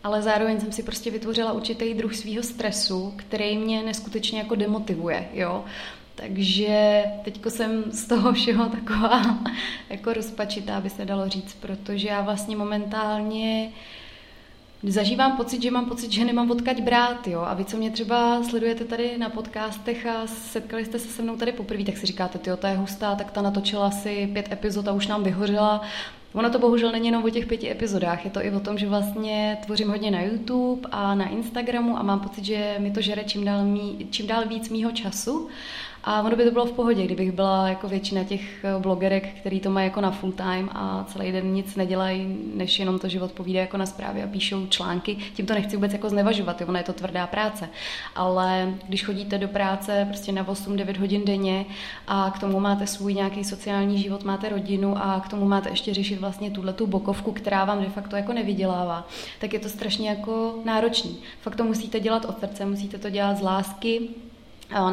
ale 0.04 0.22
zároveň 0.22 0.60
jsem 0.60 0.72
si 0.72 0.82
prostě 0.82 1.10
vytvořila 1.10 1.52
určitý 1.52 1.94
druh 1.94 2.14
svého 2.14 2.42
stresu, 2.42 3.12
který 3.16 3.58
mě 3.58 3.82
neskutečně 3.82 4.38
jako 4.38 4.54
demotivuje, 4.54 5.28
jo. 5.32 5.64
Takže 6.14 7.04
teďko 7.24 7.50
jsem 7.50 7.84
z 7.92 8.06
toho 8.06 8.32
všeho 8.32 8.66
taková 8.66 9.38
jako 9.90 10.12
rozpačitá, 10.12 10.80
by 10.80 10.90
se 10.90 11.04
dalo 11.04 11.28
říct, 11.28 11.54
protože 11.54 12.08
já 12.08 12.20
vlastně 12.20 12.56
momentálně 12.56 13.72
zažívám 14.82 15.36
pocit, 15.36 15.62
že 15.62 15.70
mám 15.70 15.86
pocit, 15.86 16.12
že 16.12 16.24
nemám 16.24 16.50
odkaď 16.50 16.82
brát, 16.82 17.28
jo. 17.28 17.40
A 17.40 17.54
vy, 17.54 17.64
co 17.64 17.76
mě 17.76 17.90
třeba 17.90 18.42
sledujete 18.42 18.84
tady 18.84 19.18
na 19.18 19.30
podcastech 19.30 20.06
a 20.06 20.26
setkali 20.26 20.84
jste 20.84 20.98
se 20.98 21.08
se 21.08 21.22
mnou 21.22 21.36
tady 21.36 21.52
poprvé, 21.52 21.84
tak 21.84 21.96
si 21.96 22.06
říkáte, 22.06 22.38
ty 22.38 22.50
to 22.56 22.66
je 22.66 22.76
hustá, 22.76 23.14
tak 23.14 23.30
ta 23.30 23.42
natočila 23.42 23.90
si 23.90 24.30
pět 24.32 24.52
epizod 24.52 24.88
a 24.88 24.92
už 24.92 25.06
nám 25.06 25.22
vyhořela. 25.22 25.82
Ono 26.34 26.50
to 26.50 26.58
bohužel 26.58 26.92
není 26.92 27.06
jenom 27.06 27.24
o 27.24 27.30
těch 27.30 27.46
pěti 27.46 27.70
epizodách, 27.70 28.24
je 28.24 28.30
to 28.30 28.44
i 28.44 28.50
o 28.50 28.60
tom, 28.60 28.78
že 28.78 28.88
vlastně 28.88 29.58
tvořím 29.64 29.88
hodně 29.88 30.10
na 30.10 30.20
YouTube 30.20 30.88
a 30.92 31.14
na 31.14 31.28
Instagramu 31.28 31.98
a 31.98 32.02
mám 32.02 32.20
pocit, 32.20 32.44
že 32.44 32.76
mi 32.78 32.90
to 32.90 33.00
žere 33.00 33.24
čím 33.24 33.44
dál, 33.44 33.64
mý, 33.64 34.08
čím 34.10 34.26
dál 34.26 34.48
víc 34.48 34.68
mýho 34.68 34.92
času 34.92 35.48
a 36.04 36.22
ono 36.22 36.36
by 36.36 36.44
to 36.44 36.50
bylo 36.50 36.66
v 36.66 36.72
pohodě, 36.72 37.04
kdybych 37.04 37.32
byla 37.32 37.68
jako 37.68 37.88
většina 37.88 38.24
těch 38.24 38.64
eh, 38.64 38.78
blogerek, 38.78 39.28
který 39.40 39.60
to 39.60 39.70
mají 39.70 39.86
jako 39.86 40.00
na 40.00 40.10
full 40.10 40.32
time 40.32 40.68
a 40.72 41.04
celý 41.08 41.32
den 41.32 41.52
nic 41.52 41.76
nedělají, 41.76 42.36
než 42.54 42.78
jenom 42.78 42.98
to, 42.98 43.08
že 43.08 43.22
odpovídají 43.22 43.64
jako 43.64 43.76
na 43.76 43.86
zprávy 43.86 44.22
a 44.22 44.26
píšou 44.26 44.66
články. 44.66 45.16
Tím 45.34 45.46
to 45.46 45.54
nechci 45.54 45.76
vůbec 45.76 45.92
jako 45.92 46.08
znevažovat, 46.08 46.62
ona 46.68 46.78
je 46.78 46.84
to 46.84 46.92
tvrdá 46.92 47.26
práce. 47.26 47.68
Ale 48.14 48.74
když 48.88 49.04
chodíte 49.04 49.38
do 49.38 49.48
práce 49.48 50.04
prostě 50.08 50.32
na 50.32 50.44
8-9 50.44 50.98
hodin 50.98 51.24
denně 51.24 51.64
a 52.08 52.32
k 52.36 52.38
tomu 52.38 52.60
máte 52.60 52.86
svůj 52.86 53.14
nějaký 53.14 53.44
sociální 53.44 53.98
život, 53.98 54.24
máte 54.24 54.48
rodinu 54.48 54.98
a 54.98 55.20
k 55.20 55.28
tomu 55.28 55.48
máte 55.48 55.70
ještě 55.70 55.94
řešit 55.94 56.20
vlastně 56.20 56.50
tuhle 56.50 56.72
tu 56.72 56.86
bokovku, 56.86 57.32
která 57.32 57.64
vám 57.64 57.82
de 57.82 57.88
facto 57.88 58.16
jako 58.16 58.32
nevydělává, 58.32 59.08
tak 59.40 59.52
je 59.52 59.60
to 59.60 59.68
strašně 59.68 60.08
jako 60.08 60.54
náročný. 60.64 61.16
Fakt 61.40 61.56
to 61.56 61.64
musíte 61.64 62.00
dělat 62.00 62.24
od 62.24 62.40
srdce, 62.40 62.66
musíte 62.66 62.98
to 62.98 63.10
dělat 63.10 63.36
z 63.36 63.40
lásky, 63.40 64.08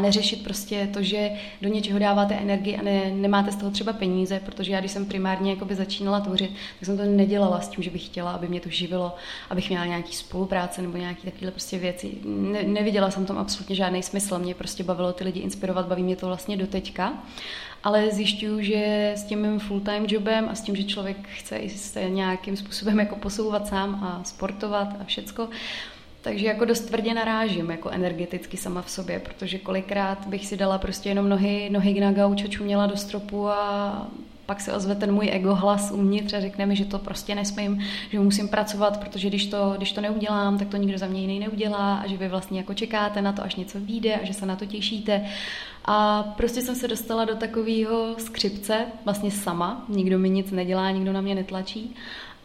neřešit 0.02 0.44
prostě 0.44 0.90
to, 0.94 1.04
že 1.04 1.32
do 1.62 1.70
něčeho 1.70 2.00
dáváte 2.00 2.36
energii 2.36 2.78
a 2.78 2.82
ne, 2.82 3.12
nemáte 3.12 3.52
z 3.52 3.56
toho 3.56 3.72
třeba 3.72 3.94
peníze, 3.94 4.42
protože 4.46 4.72
já, 4.72 4.80
když 4.80 4.92
jsem 4.92 5.06
primárně 5.06 5.52
jakoby 5.52 5.76
začínala 5.76 6.20
tvořit, 6.20 6.50
tak 6.50 6.86
jsem 6.86 6.98
to 6.98 7.04
nedělala 7.04 7.62
s 7.62 7.70
tím, 7.70 7.84
že 7.84 7.90
bych 7.90 8.06
chtěla, 8.06 8.32
aby 8.32 8.48
mě 8.48 8.60
to 8.60 8.70
živilo, 8.70 9.16
abych 9.50 9.70
měla 9.70 9.86
nějaký 9.86 10.14
spolupráce 10.16 10.82
nebo 10.82 10.98
nějaké 10.98 11.32
takové 11.32 11.52
prostě 11.52 11.78
věci. 11.78 12.12
Ne, 12.26 12.64
neviděla 12.64 13.12
jsem 13.12 13.26
tam 13.26 13.38
absolutně 13.38 13.76
žádný 13.76 14.04
smysl. 14.04 14.40
Mě 14.40 14.56
prostě 14.56 14.84
bavilo 14.84 15.14
ty 15.14 15.24
lidi 15.24 15.40
inspirovat, 15.40 15.88
baví 15.88 16.04
mě 16.04 16.16
to 16.16 16.28
vlastně 16.28 16.58
do 16.58 16.68
teďka. 16.68 17.14
Ale 17.84 18.12
zjišťuju, 18.12 18.62
že 18.62 19.12
s 19.16 19.24
tím 19.24 19.42
mým 19.42 19.60
full-time 19.60 20.06
jobem 20.08 20.50
a 20.50 20.56
s 20.56 20.62
tím, 20.62 20.76
že 20.76 20.84
člověk 20.84 21.18
chce 21.28 21.58
i 21.58 21.70
se 21.70 22.10
nějakým 22.10 22.58
způsobem 22.58 23.00
jako 23.00 23.16
posouvat 23.16 23.68
sám 23.68 24.04
a 24.04 24.24
sportovat 24.24 24.88
a 25.02 25.04
všecko, 25.04 25.48
takže 26.30 26.46
jako 26.46 26.66
dost 26.66 26.80
tvrdě 26.80 27.14
narážím 27.14 27.72
jako 27.72 27.90
energeticky 27.90 28.58
sama 28.58 28.82
v 28.82 28.90
sobě, 28.90 29.20
protože 29.20 29.58
kolikrát 29.58 30.28
bych 30.28 30.48
si 30.48 30.58
dala 30.58 30.78
prostě 30.78 31.10
jenom 31.10 31.30
nohy, 31.30 31.70
nohy 31.72 32.00
na 32.00 32.12
gauč 32.12 32.44
a 32.44 32.48
čuměla 32.48 32.88
do 32.88 32.98
stropu 32.98 33.48
a 33.48 34.08
pak 34.46 34.62
se 34.62 34.74
ozve 34.74 34.96
ten 34.96 35.12
můj 35.12 35.30
ego 35.32 35.56
hlas 35.56 35.92
uvnitř 35.92 36.34
a 36.34 36.42
řekne 36.42 36.66
mi, 36.66 36.76
že 36.76 36.86
to 36.86 37.00
prostě 37.00 37.36
nesmím, 37.36 37.82
že 38.12 38.20
musím 38.20 38.48
pracovat, 38.48 39.00
protože 39.00 39.28
když 39.28 39.46
to, 39.46 39.74
když 39.78 39.92
to 39.92 40.02
neudělám, 40.02 40.58
tak 40.58 40.68
to 40.68 40.78
nikdo 40.78 40.98
za 40.98 41.08
mě 41.08 41.22
jiný 41.22 41.40
neudělá 41.40 41.98
a 41.98 42.08
že 42.08 42.18
vy 42.18 42.28
vlastně 42.28 42.60
jako 42.60 42.74
čekáte 42.74 43.22
na 43.22 43.34
to, 43.34 43.44
až 43.44 43.56
něco 43.56 43.80
vyjde 43.80 44.16
a 44.16 44.26
že 44.26 44.34
se 44.34 44.46
na 44.46 44.56
to 44.56 44.66
těšíte. 44.66 45.26
A 45.86 46.24
prostě 46.24 46.62
jsem 46.62 46.76
se 46.76 46.88
dostala 46.88 47.26
do 47.26 47.36
takového 47.36 48.16
skřipce, 48.18 48.86
vlastně 49.06 49.32
sama, 49.32 49.86
nikdo 49.90 50.20
mi 50.20 50.30
nic 50.30 50.52
nedělá, 50.52 50.92
nikdo 50.92 51.14
na 51.14 51.22
mě 51.22 51.36
netlačí 51.36 51.96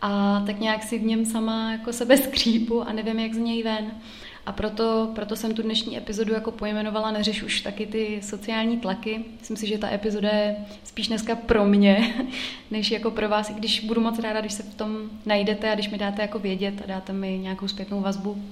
a 0.07 0.43
tak 0.47 0.61
nějak 0.61 0.83
si 0.83 0.99
v 0.99 1.03
něm 1.03 1.25
sama 1.25 1.73
jako 1.73 1.93
sebe 1.93 2.17
skřípu 2.17 2.83
a 2.83 2.93
nevím, 2.93 3.19
jak 3.19 3.35
z 3.35 3.39
něj 3.39 3.63
ven. 3.63 3.91
A 4.47 4.53
proto, 4.53 5.11
proto 5.15 5.37
jsem 5.37 5.55
tu 5.55 5.63
dnešní 5.63 5.99
epizodu 5.99 6.33
jako 6.33 6.51
pojmenovala 6.51 7.11
Neřeš 7.11 7.43
už 7.43 7.61
taky 7.61 7.87
ty 7.87 8.21
sociální 8.23 8.79
tlaky. 8.79 9.25
Myslím 9.39 9.57
si, 9.57 9.67
že 9.67 9.79
ta 9.79 9.93
epizoda 9.93 10.29
je 10.29 10.57
spíš 10.85 11.09
dneska 11.09 11.37
pro 11.37 11.65
mě, 11.65 12.15
než 12.71 12.91
jako 12.91 13.11
pro 13.11 13.29
vás, 13.29 13.51
i 13.51 13.55
když 13.55 13.81
budu 13.81 14.01
moc 14.01 14.19
ráda, 14.19 14.41
když 14.41 14.53
se 14.53 14.63
v 14.63 14.75
tom 14.75 15.11
najdete 15.27 15.71
a 15.71 15.75
když 15.75 15.91
mi 15.91 15.99
dáte 15.99 16.23
jako 16.23 16.39
vědět 16.39 16.75
a 16.85 16.87
dáte 16.87 17.13
mi 17.13 17.39
nějakou 17.39 17.69
zpětnou 17.69 18.01
vazbu, 18.01 18.43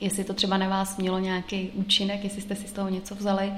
jestli 0.00 0.24
to 0.24 0.34
třeba 0.34 0.56
na 0.56 0.68
vás 0.68 0.96
mělo 0.96 1.18
nějaký 1.18 1.70
účinek, 1.74 2.24
jestli 2.24 2.42
jste 2.42 2.54
si 2.54 2.68
z 2.68 2.72
toho 2.72 2.88
něco 2.88 3.14
vzali. 3.14 3.52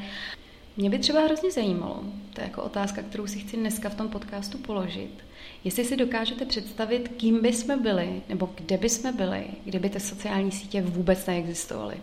Mě 0.76 0.90
by 0.90 0.98
třeba 0.98 1.20
hrozně 1.20 1.50
zajímalo, 1.50 2.02
to 2.34 2.40
je 2.40 2.44
jako 2.44 2.62
otázka, 2.62 3.02
kterou 3.02 3.26
si 3.26 3.38
chci 3.38 3.56
dneska 3.56 3.88
v 3.88 3.94
tom 3.94 4.08
podcastu 4.08 4.58
položit, 4.58 5.27
Jestli 5.64 5.84
si 5.84 5.96
dokážete 5.96 6.44
představit, 6.44 7.08
kým 7.16 7.42
by 7.42 7.52
jsme 7.52 7.76
byli, 7.76 8.22
nebo 8.28 8.50
kde 8.54 8.76
by 8.76 8.88
jsme 8.88 9.12
byli, 9.12 9.44
kdyby 9.64 9.90
ty 9.90 10.00
sociální 10.00 10.50
sítě 10.50 10.82
vůbec 10.82 11.26
neexistovaly. 11.26 11.96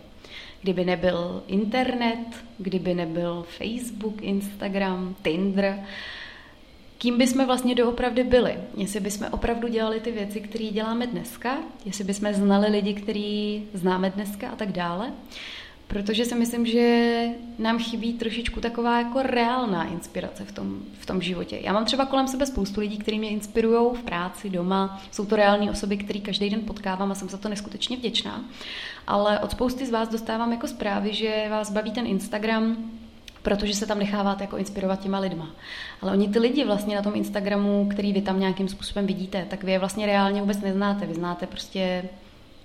Kdyby 0.62 0.84
nebyl 0.84 1.42
internet, 1.46 2.26
kdyby 2.58 2.94
nebyl 2.94 3.46
Facebook, 3.58 4.22
Instagram, 4.22 5.16
Tinder, 5.22 5.84
kým 6.98 7.18
by 7.18 7.26
jsme 7.26 7.46
vlastně 7.46 7.74
doopravdy 7.74 8.24
byli. 8.24 8.54
Jestli 8.76 9.00
by 9.00 9.10
jsme 9.10 9.30
opravdu 9.30 9.68
dělali 9.68 10.00
ty 10.00 10.10
věci, 10.10 10.40
které 10.40 10.64
děláme 10.64 11.06
dneska, 11.06 11.58
jestli 11.84 12.04
by 12.04 12.14
jsme 12.14 12.34
znali 12.34 12.68
lidi, 12.70 12.94
který 12.94 13.64
známe 13.74 14.10
dneska 14.10 14.48
a 14.48 14.56
tak 14.56 14.72
dále. 14.72 15.12
Protože 15.88 16.24
si 16.24 16.34
myslím, 16.34 16.66
že 16.66 17.26
nám 17.58 17.78
chybí 17.78 18.12
trošičku 18.12 18.60
taková 18.60 18.98
jako 18.98 19.22
reálná 19.22 19.84
inspirace 19.84 20.44
v 20.44 20.52
tom, 20.52 20.78
v 20.98 21.06
tom 21.06 21.22
životě. 21.22 21.58
Já 21.62 21.72
mám 21.72 21.84
třeba 21.84 22.06
kolem 22.06 22.28
sebe 22.28 22.46
spoustu 22.46 22.80
lidí, 22.80 22.98
kteří 22.98 23.18
mě 23.18 23.28
inspirují 23.28 23.90
v 23.94 24.02
práci, 24.02 24.50
doma. 24.50 25.02
Jsou 25.10 25.26
to 25.26 25.36
reální 25.36 25.70
osoby, 25.70 25.96
které 25.96 26.20
každý 26.20 26.50
den 26.50 26.60
potkávám 26.60 27.12
a 27.12 27.14
jsem 27.14 27.28
za 27.28 27.38
to 27.38 27.48
neskutečně 27.48 27.96
vděčná. 27.96 28.44
Ale 29.06 29.38
od 29.38 29.50
spousty 29.50 29.86
z 29.86 29.90
vás 29.90 30.08
dostávám 30.08 30.52
jako 30.52 30.68
zprávy, 30.68 31.14
že 31.14 31.46
vás 31.50 31.70
baví 31.70 31.90
ten 31.90 32.06
Instagram, 32.06 32.76
protože 33.42 33.74
se 33.74 33.86
tam 33.86 33.98
necháváte 33.98 34.44
jako 34.44 34.56
inspirovat 34.56 35.00
těma 35.00 35.18
lidma. 35.18 35.50
Ale 36.02 36.12
oni 36.12 36.28
ty 36.28 36.38
lidi 36.38 36.64
vlastně 36.64 36.96
na 36.96 37.02
tom 37.02 37.14
Instagramu, 37.14 37.88
který 37.88 38.12
vy 38.12 38.22
tam 38.22 38.40
nějakým 38.40 38.68
způsobem 38.68 39.06
vidíte, 39.06 39.46
tak 39.50 39.64
vy 39.64 39.72
je 39.72 39.78
vlastně 39.78 40.06
reálně 40.06 40.40
vůbec 40.40 40.60
neznáte. 40.60 41.06
Vy 41.06 41.14
znáte 41.14 41.46
prostě 41.46 42.04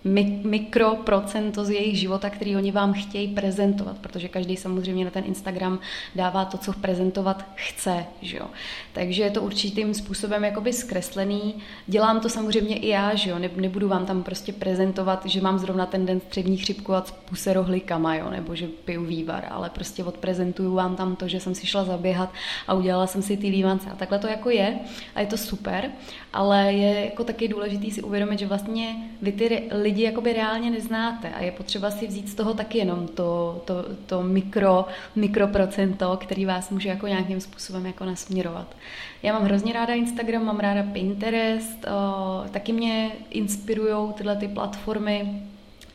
mikroprocento 0.03 1.65
z 1.65 1.69
jejich 1.69 1.99
života, 1.99 2.29
který 2.29 2.55
oni 2.55 2.71
vám 2.71 2.93
chtějí 2.93 3.27
prezentovat, 3.27 3.97
protože 3.97 4.27
každý 4.27 4.57
samozřejmě 4.57 5.05
na 5.05 5.11
ten 5.11 5.23
Instagram 5.25 5.79
dává 6.15 6.45
to, 6.45 6.57
co 6.57 6.73
prezentovat 6.73 7.45
chce. 7.55 8.05
Že 8.21 8.37
jo? 8.37 8.47
Takže 8.93 9.23
je 9.23 9.31
to 9.31 9.41
určitým 9.41 9.93
způsobem 9.93 10.43
jakoby 10.43 10.73
zkreslený. 10.73 11.55
Dělám 11.87 12.19
to 12.19 12.29
samozřejmě 12.29 12.77
i 12.77 12.87
já, 12.87 13.15
že 13.15 13.29
jo? 13.29 13.39
nebudu 13.55 13.87
vám 13.87 14.05
tam 14.05 14.23
prostě 14.23 14.53
prezentovat, 14.53 15.25
že 15.25 15.41
mám 15.41 15.59
zrovna 15.59 15.85
ten 15.85 16.05
den 16.05 16.19
střední 16.19 16.57
chřipku 16.57 16.93
a 16.93 17.05
puse 17.29 17.53
rohlikama, 17.53 18.15
jo? 18.15 18.29
nebo 18.29 18.55
že 18.55 18.67
piju 18.67 19.05
vývar, 19.05 19.47
ale 19.49 19.69
prostě 19.69 20.03
odprezentuju 20.03 20.75
vám 20.75 20.95
tam 20.95 21.15
to, 21.15 21.27
že 21.27 21.39
jsem 21.39 21.55
si 21.55 21.67
šla 21.67 21.83
zaběhat 21.83 22.33
a 22.67 22.73
udělala 22.73 23.07
jsem 23.07 23.21
si 23.21 23.37
ty 23.37 23.47
lívance 23.47 23.89
a 23.89 23.95
takhle 23.95 24.19
to 24.19 24.27
jako 24.27 24.49
je 24.49 24.79
a 25.15 25.21
je 25.21 25.27
to 25.27 25.37
super, 25.37 25.91
ale 26.33 26.73
je 26.73 27.05
jako 27.05 27.23
taky 27.23 27.47
důležitý 27.47 27.91
si 27.91 28.01
uvědomit, 28.01 28.39
že 28.39 28.47
vlastně 28.47 28.95
vy 29.21 29.31
ty 29.31 29.69
lidi 29.91 30.03
jakoby 30.03 30.33
reálně 30.33 30.69
neznáte 30.69 31.29
a 31.29 31.41
je 31.41 31.51
potřeba 31.51 31.91
si 31.91 32.07
vzít 32.07 32.29
z 32.29 32.35
toho 32.35 32.53
taky 32.53 32.77
jenom 32.77 33.07
to, 33.07 33.61
to, 33.65 33.85
to 34.05 34.23
mikro, 34.23 34.85
mikroprocento, 35.15 36.17
který 36.17 36.45
vás 36.45 36.69
může 36.69 36.89
jako 36.89 37.07
nějakým 37.07 37.41
způsobem 37.41 37.85
jako 37.85 38.05
nasměrovat. 38.05 38.75
Já 39.23 39.33
mám 39.33 39.43
hrozně 39.43 39.73
ráda 39.73 39.93
Instagram, 39.93 40.45
mám 40.45 40.59
ráda 40.59 40.83
Pinterest, 40.83 41.85
o, 41.85 42.49
taky 42.51 42.73
mě 42.73 43.11
inspirují 43.29 44.13
tyhle 44.13 44.35
ty 44.35 44.47
platformy, 44.47 45.43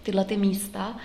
tyhle 0.06 0.24
ty 0.24 0.36
místa 0.36 0.96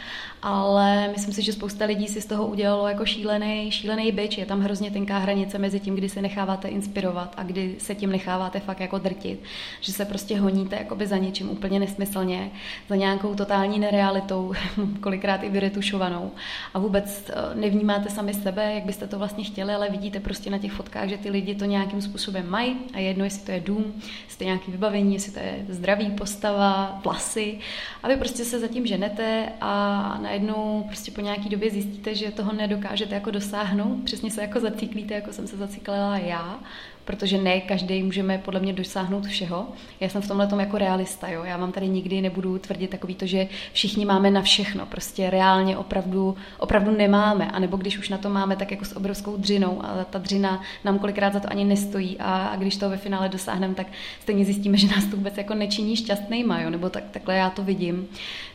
ale 0.41 1.07
myslím 1.07 1.33
si, 1.33 1.41
že 1.41 1.53
spousta 1.53 1.85
lidí 1.85 2.07
si 2.07 2.21
z 2.21 2.25
toho 2.25 2.47
udělalo 2.47 2.87
jako 2.87 3.05
šílený, 3.05 3.71
šílený 3.71 4.11
byč. 4.11 4.37
Je 4.37 4.45
tam 4.45 4.61
hrozně 4.61 4.91
tenká 4.91 5.17
hranice 5.17 5.57
mezi 5.57 5.79
tím, 5.79 5.95
kdy 5.95 6.09
se 6.09 6.21
necháváte 6.21 6.67
inspirovat 6.67 7.33
a 7.37 7.43
kdy 7.43 7.75
se 7.77 7.95
tím 7.95 8.11
necháváte 8.11 8.59
fakt 8.59 8.79
jako 8.79 8.97
drtit. 8.97 9.43
Že 9.81 9.93
se 9.93 10.05
prostě 10.05 10.39
honíte 10.39 10.75
jakoby 10.75 11.07
za 11.07 11.17
něčím 11.17 11.49
úplně 11.49 11.79
nesmyslně, 11.79 12.51
za 12.89 12.95
nějakou 12.95 13.35
totální 13.35 13.79
nerealitou, 13.79 14.53
kolikrát 15.01 15.43
i 15.43 15.49
vyretušovanou. 15.49 16.31
A 16.73 16.79
vůbec 16.79 17.29
eh, 17.29 17.55
nevnímáte 17.55 18.09
sami 18.09 18.33
sebe, 18.33 18.73
jak 18.73 18.85
byste 18.85 19.07
to 19.07 19.19
vlastně 19.19 19.43
chtěli, 19.43 19.73
ale 19.73 19.89
vidíte 19.89 20.19
prostě 20.19 20.49
na 20.49 20.57
těch 20.57 20.71
fotkách, 20.71 21.09
že 21.09 21.17
ty 21.17 21.29
lidi 21.29 21.55
to 21.55 21.65
nějakým 21.65 22.01
způsobem 22.01 22.49
mají 22.49 22.77
a 22.93 22.99
jedno, 22.99 23.23
jestli 23.23 23.45
to 23.45 23.51
je 23.51 23.59
dům, 23.59 23.93
jestli 24.23 24.37
to 24.37 24.43
je 24.43 24.45
nějaké 24.45 24.71
vybavení, 24.71 25.13
jestli 25.13 25.31
to 25.31 25.39
je 25.39 25.65
zdravý 25.69 26.09
postava, 26.09 26.99
vlasy. 27.03 27.59
A 28.03 28.07
vy 28.07 28.17
prostě 28.17 28.45
se 28.45 28.59
zatím 28.59 28.87
ženete 28.91 29.53
a 29.61 29.73
na 30.21 30.31
najednou 30.31 30.83
prostě 30.87 31.11
po 31.11 31.21
nějaký 31.21 31.49
době 31.49 31.69
zjistíte, 31.69 32.15
že 32.15 32.31
toho 32.31 32.53
nedokážete 32.53 33.15
jako 33.15 33.31
dosáhnout, 33.31 34.03
přesně 34.03 34.31
se 34.31 34.41
jako 34.41 34.59
zaciklíte, 34.59 35.13
jako 35.13 35.33
jsem 35.33 35.47
se 35.47 35.57
zaciklila 35.57 36.17
já 36.17 36.59
protože 37.05 37.37
ne 37.37 37.61
každý 37.61 38.03
můžeme 38.03 38.37
podle 38.37 38.59
mě 38.59 38.73
dosáhnout 38.73 39.25
všeho. 39.25 39.67
Já 39.99 40.09
jsem 40.09 40.21
v 40.21 40.27
tomhle 40.27 40.47
tom 40.47 40.59
jako 40.59 40.77
realista, 40.77 41.27
jo. 41.27 41.43
Já 41.43 41.57
vám 41.57 41.71
tady 41.71 41.87
nikdy 41.87 42.21
nebudu 42.21 42.57
tvrdit 42.57 42.89
takový 42.89 43.15
to, 43.15 43.25
že 43.25 43.47
všichni 43.73 44.05
máme 44.05 44.31
na 44.31 44.41
všechno. 44.41 44.85
Prostě 44.85 45.29
reálně 45.29 45.77
opravdu, 45.77 46.35
opravdu 46.59 46.91
nemáme. 46.91 47.51
A 47.51 47.59
nebo 47.59 47.77
když 47.77 47.97
už 47.97 48.09
na 48.09 48.17
to 48.17 48.29
máme, 48.29 48.55
tak 48.55 48.71
jako 48.71 48.85
s 48.85 48.97
obrovskou 48.97 49.37
dřinou 49.37 49.85
a 49.85 50.03
ta 50.03 50.19
dřina 50.19 50.61
nám 50.83 50.99
kolikrát 50.99 51.33
za 51.33 51.39
to 51.39 51.51
ani 51.51 51.65
nestojí 51.65 52.17
a, 52.19 52.47
a 52.47 52.55
když 52.55 52.77
to 52.77 52.89
ve 52.89 52.97
finále 52.97 53.29
dosáhneme, 53.29 53.75
tak 53.75 53.87
stejně 54.19 54.45
zjistíme, 54.45 54.77
že 54.77 54.87
nás 54.87 55.05
to 55.05 55.17
vůbec 55.17 55.37
jako 55.37 55.53
nečiní 55.53 55.95
šťastnýma, 55.95 56.61
jo. 56.61 56.69
Nebo 56.69 56.89
tak, 56.89 57.03
takhle 57.11 57.35
já 57.35 57.49
to 57.49 57.63
vidím. 57.63 58.07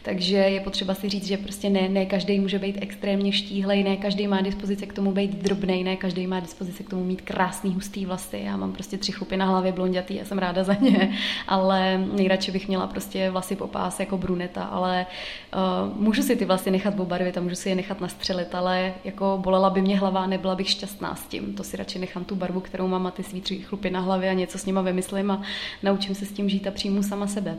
Takže 0.02 0.36
je 0.36 0.60
potřeba 0.60 0.94
si 0.94 1.08
říct, 1.08 1.26
že 1.26 1.36
prostě 1.36 1.70
ne, 1.70 1.88
ne 1.88 2.06
každý 2.06 2.40
může 2.40 2.58
být 2.58 2.78
extrémně 2.80 3.32
štíhlej, 3.32 3.84
ne 3.84 3.96
každý 3.96 4.26
má 4.26 4.40
dispozice 4.40 4.86
k 4.86 4.92
tomu 4.92 5.12
být 5.12 5.42
drobnej, 5.42 5.84
ne 5.84 5.96
každý 5.96 6.26
má 6.26 6.40
dispozice 6.40 6.82
k 6.82 6.90
tomu 6.90 7.04
mít 7.04 7.20
krásný 7.20 7.74
hustý 7.74 8.06
vlasy 8.06 8.35
já 8.44 8.56
mám 8.56 8.72
prostě 8.72 8.98
tři 8.98 9.12
chlupy 9.12 9.36
na 9.36 9.46
hlavě 9.46 9.72
blondětý, 9.72 10.16
já 10.16 10.24
jsem 10.24 10.38
ráda 10.38 10.64
za 10.64 10.74
ně, 10.74 11.18
ale 11.48 11.98
nejradši 11.98 12.52
bych 12.52 12.68
měla 12.68 12.86
prostě 12.86 13.30
vlasy 13.30 13.56
po 13.56 13.66
pás 13.66 14.00
jako 14.00 14.18
bruneta, 14.18 14.64
ale 14.64 15.06
uh, 15.54 16.02
můžu 16.02 16.22
si 16.22 16.36
ty 16.36 16.44
vlasy 16.44 16.70
nechat 16.70 17.00
obarvit 17.00 17.38
a 17.38 17.40
můžu 17.40 17.54
si 17.54 17.68
je 17.68 17.74
nechat 17.74 18.00
nastřelit, 18.00 18.54
ale 18.54 18.94
jako 19.04 19.38
bolela 19.42 19.70
by 19.70 19.82
mě 19.82 19.98
hlava 19.98 20.26
nebyla 20.26 20.54
bych 20.54 20.70
šťastná 20.70 21.14
s 21.14 21.26
tím. 21.26 21.54
To 21.54 21.64
si 21.64 21.76
radši 21.76 21.98
nechám 21.98 22.24
tu 22.24 22.34
barvu, 22.34 22.60
kterou 22.60 22.88
mám 22.88 23.06
a 23.06 23.10
ty 23.10 23.22
svý 23.22 23.40
tři 23.40 23.58
chlupy 23.58 23.90
na 23.90 24.00
hlavě 24.00 24.30
a 24.30 24.32
něco 24.32 24.58
s 24.58 24.66
nima 24.66 24.80
vymyslím 24.80 25.30
a 25.30 25.42
naučím 25.82 26.14
se 26.14 26.26
s 26.26 26.32
tím 26.32 26.48
žít 26.48 26.66
a 26.66 26.70
přijmu 26.70 27.02
sama 27.02 27.26
sebe. 27.26 27.56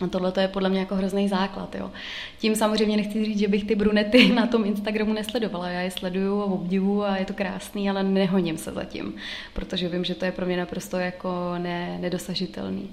A 0.00 0.06
tohle 0.06 0.32
to 0.32 0.40
je 0.40 0.48
podle 0.48 0.68
mě 0.68 0.80
jako 0.80 0.94
hrozný 0.94 1.28
základ. 1.28 1.74
Jo. 1.74 1.90
Tím 2.38 2.56
samozřejmě 2.56 2.96
nechci 2.96 3.24
říct, 3.24 3.38
že 3.38 3.48
bych 3.48 3.64
ty 3.64 3.74
brunety 3.74 4.28
na 4.34 4.46
tom 4.46 4.64
Instagramu 4.64 5.12
nesledovala. 5.12 5.68
Já 5.68 5.80
je 5.80 5.90
sleduju 5.90 6.40
a 6.40 6.44
obdivu 6.44 7.04
a 7.04 7.16
je 7.16 7.24
to 7.24 7.34
krásný, 7.34 7.90
ale 7.90 8.02
nehoním 8.02 8.58
se 8.58 8.72
zatím, 8.72 9.14
protože 9.52 9.88
vím, 9.88 10.04
že 10.04 10.14
to 10.14 10.24
je 10.24 10.32
pro 10.32 10.46
mě 10.46 10.56
naprosto 10.56 10.96
jako 10.96 11.54
ne, 11.58 11.98
nedosažitelný. 12.00 12.90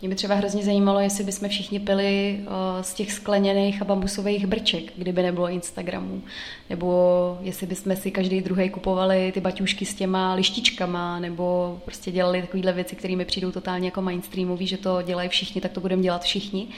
Mě 0.00 0.08
by 0.08 0.14
třeba 0.14 0.34
hrozně 0.34 0.62
zajímalo, 0.62 1.00
jestli 1.00 1.24
bychom 1.24 1.48
všichni 1.48 1.80
pili 1.80 2.40
z 2.80 2.94
těch 2.94 3.12
skleněných 3.12 3.82
a 3.82 3.84
bambusových 3.84 4.46
brček, 4.46 4.92
kdyby 4.96 5.22
nebylo 5.22 5.48
Instagramů. 5.48 6.22
Nebo 6.70 7.38
jestli 7.40 7.66
bychom 7.66 7.96
si 7.96 8.10
každý 8.10 8.40
druhý 8.40 8.70
kupovali 8.70 9.32
ty 9.32 9.40
baťušky 9.40 9.86
s 9.86 9.94
těma 9.94 10.34
lištičkama, 10.34 11.18
nebo 11.18 11.78
prostě 11.84 12.10
dělali 12.10 12.40
takovéhle 12.40 12.72
věci, 12.72 12.96
které 12.96 13.16
mi 13.16 13.24
přijdou 13.24 13.52
totálně 13.52 13.88
jako 13.88 14.02
mainstreamový, 14.02 14.66
že 14.66 14.76
to 14.76 15.02
dělají 15.02 15.28
všichni, 15.28 15.60
tak 15.60 15.72
to 15.72 15.80
budeme 15.80 16.02
dělat 16.02 16.22
všichni. 16.22 16.68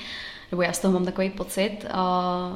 Nebo 0.51 0.63
já 0.63 0.73
z 0.73 0.79
toho 0.79 0.95
mám 0.95 1.05
takový 1.05 1.31
pocit. 1.31 1.87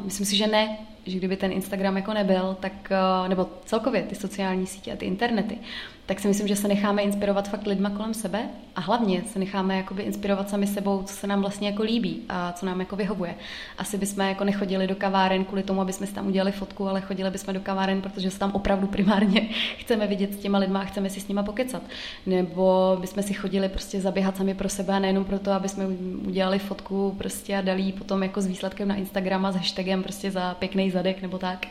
Myslím 0.05 0.27
si, 0.27 0.37
že 0.37 0.47
ne, 0.47 0.79
že 1.07 1.19
kdyby 1.19 1.37
ten 1.37 1.53
Instagram 1.53 1.97
jako 1.97 2.13
nebyl, 2.15 2.57
tak, 2.61 2.73
eh, 2.91 3.29
nebo 3.29 3.49
celkově 3.65 4.03
ty 4.03 4.15
sociální 4.15 4.67
sítě 4.67 4.93
a 4.93 4.97
ty 4.97 5.07
internety, 5.07 5.59
tak 6.07 6.21
si 6.21 6.29
myslím, 6.29 6.49
že 6.49 6.57
se 6.57 6.69
necháme 6.69 7.03
inspirovat 7.03 7.49
fakt 7.49 7.67
lidma 7.67 7.91
kolem 7.91 8.15
sebe 8.15 8.49
a 8.77 8.81
hlavně 8.81 9.23
se 9.33 9.39
necháme 9.39 9.77
jakoby 9.77 10.03
inspirovat 10.03 10.49
sami 10.49 10.67
sebou, 10.67 11.03
co 11.03 11.15
se 11.15 11.27
nám 11.27 11.41
vlastně 11.41 11.69
jako 11.69 11.83
líbí 11.83 12.23
a 12.29 12.53
co 12.53 12.67
nám 12.67 12.81
jako 12.81 12.97
vyhovuje. 12.97 13.35
Asi 13.79 13.99
bychom 13.99 14.27
jako 14.27 14.45
nechodili 14.45 14.87
do 14.87 14.95
kaváren 14.95 15.45
kvůli 15.45 15.63
tomu, 15.63 15.81
aby 15.81 15.93
jsme 15.93 16.07
si 16.07 16.15
tam 16.15 16.27
udělali 16.27 16.53
fotku, 16.53 16.89
ale 16.89 17.01
chodili 17.01 17.31
bychom 17.31 17.55
do 17.55 17.61
kaváren, 17.61 18.03
protože 18.03 18.31
se 18.31 18.39
tam 18.39 18.53
opravdu 18.53 18.87
primárně 18.87 19.49
chceme 19.79 20.07
vidět 20.07 20.35
s 20.35 20.37
těma 20.37 20.59
lidma 20.59 20.81
a 20.81 20.85
chceme 20.85 21.11
si 21.11 21.21
s 21.21 21.29
nima 21.29 21.43
pokecat. 21.43 21.83
Nebo 22.27 22.97
bychom 23.01 23.23
si 23.23 23.35
chodili 23.35 23.69
prostě 23.69 24.01
zaběhat 24.01 24.37
sami 24.37 24.55
pro 24.55 24.69
sebe 24.69 24.95
a 24.95 24.99
nejenom 24.99 25.25
proto, 25.25 25.53
aby 25.53 25.69
jsme 25.69 25.87
udělali 26.27 26.59
fotku 26.59 27.15
prostě 27.19 27.57
a 27.57 27.61
dali 27.61 27.83
ji 27.83 27.93
potom 27.93 28.23
jako 28.23 28.41
s 28.41 28.47
výsledkem 28.47 28.89
na 28.89 28.95
Instagram 28.95 29.47
a 29.47 29.53
s 29.53 29.57
hashtagem 29.57 30.03
prostě 30.03 30.31
za 30.31 30.55
pěkný 30.55 30.91
zadek 30.93 31.23
nebo 31.23 31.39
tak. 31.39 31.67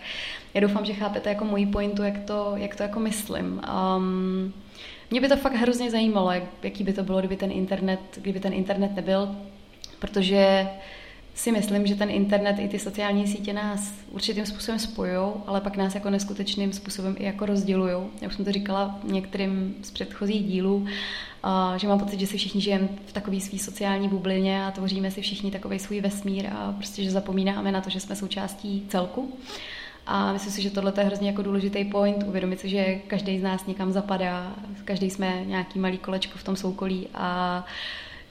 Já 0.53 0.61
doufám, 0.61 0.85
že 0.85 0.93
chápete 0.93 1.29
jako 1.29 1.45
moji 1.45 1.65
pointu, 1.65 2.03
jak 2.03 2.19
to, 2.19 2.53
jak 2.55 2.75
to 2.75 2.83
jako 2.83 2.99
myslím. 2.99 3.61
Um, 3.97 4.53
mě 5.11 5.21
by 5.21 5.27
to 5.27 5.37
fakt 5.37 5.55
hrozně 5.55 5.91
zajímalo, 5.91 6.31
jak, 6.31 6.43
jaký 6.63 6.83
by 6.83 6.93
to 6.93 7.03
bylo, 7.03 7.19
kdyby 7.19 7.37
ten 7.37 7.51
internet, 7.51 7.99
kdyby 8.21 8.39
ten 8.39 8.53
internet 8.53 8.95
nebyl, 8.95 9.35
protože 9.99 10.67
si 11.33 11.51
myslím, 11.51 11.87
že 11.87 11.95
ten 11.95 12.09
internet 12.09 12.59
i 12.59 12.67
ty 12.67 12.79
sociální 12.79 13.27
sítě 13.27 13.53
nás 13.53 13.93
určitým 14.11 14.45
způsobem 14.45 14.79
spojují, 14.79 15.33
ale 15.47 15.61
pak 15.61 15.77
nás 15.77 15.95
jako 15.95 16.09
neskutečným 16.09 16.73
způsobem 16.73 17.15
i 17.19 17.25
jako 17.25 17.45
rozdělují. 17.45 17.95
Já 18.21 18.27
už 18.27 18.35
jsem 18.35 18.45
to 18.45 18.51
říkala 18.51 18.99
některým 19.03 19.75
z 19.81 19.91
předchozích 19.91 20.45
dílů, 20.45 20.85
že 21.77 21.87
mám 21.87 21.99
pocit, 21.99 22.19
že 22.19 22.27
si 22.27 22.37
všichni 22.37 22.61
žijeme 22.61 22.87
v 23.05 23.13
takové 23.13 23.39
své 23.39 23.59
sociální 23.59 24.09
bublině 24.09 24.65
a 24.65 24.71
tvoříme 24.71 25.11
si 25.11 25.21
všichni 25.21 25.51
takový 25.51 25.79
svůj 25.79 26.01
vesmír 26.01 26.47
a 26.47 26.71
prostě, 26.71 27.03
že 27.03 27.11
zapomínáme 27.11 27.71
na 27.71 27.81
to, 27.81 27.89
že 27.89 27.99
jsme 27.99 28.15
součástí 28.15 28.85
celku. 28.89 29.33
A 30.07 30.33
myslím 30.33 30.51
si, 30.51 30.61
že 30.61 30.69
tohle 30.69 30.93
je 30.97 31.03
hrozně 31.03 31.29
jako 31.29 31.41
důležitý 31.41 31.85
point, 31.85 32.23
uvědomit 32.27 32.59
si, 32.59 32.69
že 32.69 32.95
každý 33.07 33.39
z 33.39 33.43
nás 33.43 33.65
někam 33.65 33.91
zapadá, 33.91 34.55
každý 34.85 35.09
jsme 35.09 35.43
nějaký 35.45 35.79
malý 35.79 35.97
kolečko 35.97 36.37
v 36.37 36.43
tom 36.43 36.55
soukolí 36.55 37.07
a 37.13 37.65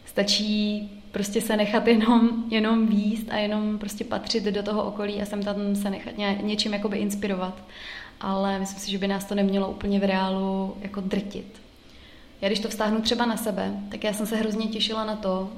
stačí 0.04 0.90
prostě 1.10 1.40
se 1.40 1.56
nechat 1.56 1.86
jenom, 1.86 2.44
jenom 2.50 2.86
výst 2.86 3.26
a 3.30 3.36
jenom 3.36 3.78
prostě 3.78 4.04
patřit 4.04 4.44
do 4.44 4.62
toho 4.62 4.84
okolí 4.84 5.22
a 5.22 5.26
sem 5.26 5.42
tam 5.42 5.76
se 5.76 5.90
nechat 5.90 6.18
ně, 6.18 6.38
něčím 6.42 6.72
jakoby 6.72 6.98
inspirovat. 6.98 7.62
Ale 8.20 8.58
myslím 8.58 8.80
si, 8.80 8.90
že 8.90 8.98
by 8.98 9.08
nás 9.08 9.24
to 9.24 9.34
nemělo 9.34 9.70
úplně 9.70 10.00
v 10.00 10.04
reálu 10.04 10.76
jako 10.80 11.00
drtit. 11.00 11.60
Já 12.40 12.48
když 12.48 12.60
to 12.60 12.68
vztáhnu 12.68 13.00
třeba 13.00 13.26
na 13.26 13.36
sebe, 13.36 13.72
tak 13.90 14.04
já 14.04 14.12
jsem 14.12 14.26
se 14.26 14.36
hrozně 14.36 14.66
těšila 14.66 15.04
na 15.04 15.16
to, 15.16 15.50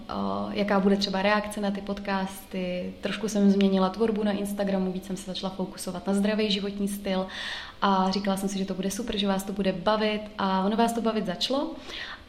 jaká 0.51 0.81
bude 0.81 0.97
třeba 0.97 1.23
reakce 1.23 1.61
na 1.61 1.71
ty 1.71 1.81
podcasty. 1.81 2.95
Trošku 3.01 3.29
jsem 3.29 3.51
změnila 3.51 3.89
tvorbu 3.89 4.25
na 4.25 4.33
Instagramu, 4.33 4.93
víc 4.93 5.07
jsem 5.07 5.17
se 5.17 5.27
začala 5.27 5.55
fokusovat 5.55 6.07
na 6.07 6.15
zdravý 6.15 6.51
životní 6.51 6.89
styl 6.89 7.27
a 7.83 8.11
říkala 8.11 8.37
jsem 8.37 8.49
si, 8.49 8.59
že 8.59 8.65
to 8.65 8.75
bude 8.75 8.91
super, 8.91 9.19
že 9.19 9.29
vás 9.29 9.43
to 9.43 9.53
bude 9.53 9.73
bavit 9.73 10.23
a 10.39 10.65
ono 10.65 10.77
vás 10.77 10.93
to 10.93 11.01
bavit 11.01 11.27
začalo 11.27 11.71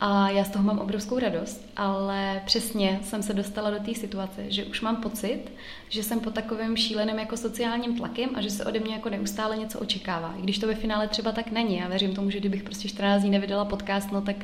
a 0.05 0.29
já 0.29 0.43
z 0.43 0.49
toho 0.49 0.63
mám 0.63 0.79
obrovskou 0.79 1.19
radost, 1.19 1.65
ale 1.77 2.41
přesně 2.45 2.99
jsem 3.03 3.23
se 3.23 3.33
dostala 3.33 3.69
do 3.69 3.79
té 3.79 3.93
situace, 3.93 4.45
že 4.47 4.65
už 4.65 4.81
mám 4.81 4.95
pocit, 4.95 5.41
že 5.89 6.03
jsem 6.03 6.19
pod 6.19 6.33
takovým 6.33 6.77
šíleným 6.77 7.19
jako 7.19 7.37
sociálním 7.37 7.97
tlakem 7.97 8.29
a 8.35 8.41
že 8.41 8.49
se 8.49 8.65
ode 8.65 8.79
mě 8.79 8.93
jako 8.93 9.09
neustále 9.09 9.57
něco 9.57 9.79
očekává. 9.79 10.35
I 10.39 10.41
když 10.41 10.59
to 10.59 10.67
ve 10.67 10.75
finále 10.75 11.07
třeba 11.07 11.31
tak 11.31 11.51
není. 11.51 11.77
Já 11.77 11.87
věřím 11.87 12.15
tomu, 12.15 12.29
že 12.29 12.39
kdybych 12.39 12.63
prostě 12.63 12.89
14 12.89 13.21
dní 13.21 13.31
nevydala 13.31 13.65
podcast, 13.65 14.11
no 14.11 14.21
tak 14.21 14.35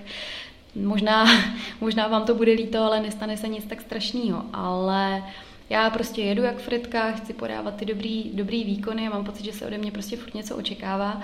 možná, 0.76 1.26
možná 1.82 2.08
vám 2.08 2.26
to 2.26 2.36
bude 2.36 2.52
líto, 2.52 2.84
ale 2.84 3.00
nestane 3.00 3.38
se 3.38 3.48
nic 3.48 3.66
tak 3.66 3.82
strašného. 3.82 4.44
Ale 4.54 5.24
já 5.70 5.90
prostě 5.90 6.22
jedu 6.22 6.44
jak 6.44 6.58
Fredka, 6.58 7.12
chci 7.12 7.34
podávat 7.34 7.76
ty 7.76 7.86
dobrý, 7.86 8.32
dobrý 8.34 8.64
výkony 8.64 9.08
a 9.08 9.10
mám 9.10 9.26
pocit, 9.26 9.46
že 9.46 9.54
se 9.54 9.66
ode 9.66 9.78
mě 9.78 9.92
prostě 9.92 10.18
furt 10.18 10.34
něco 10.34 10.56
očekává 10.56 11.22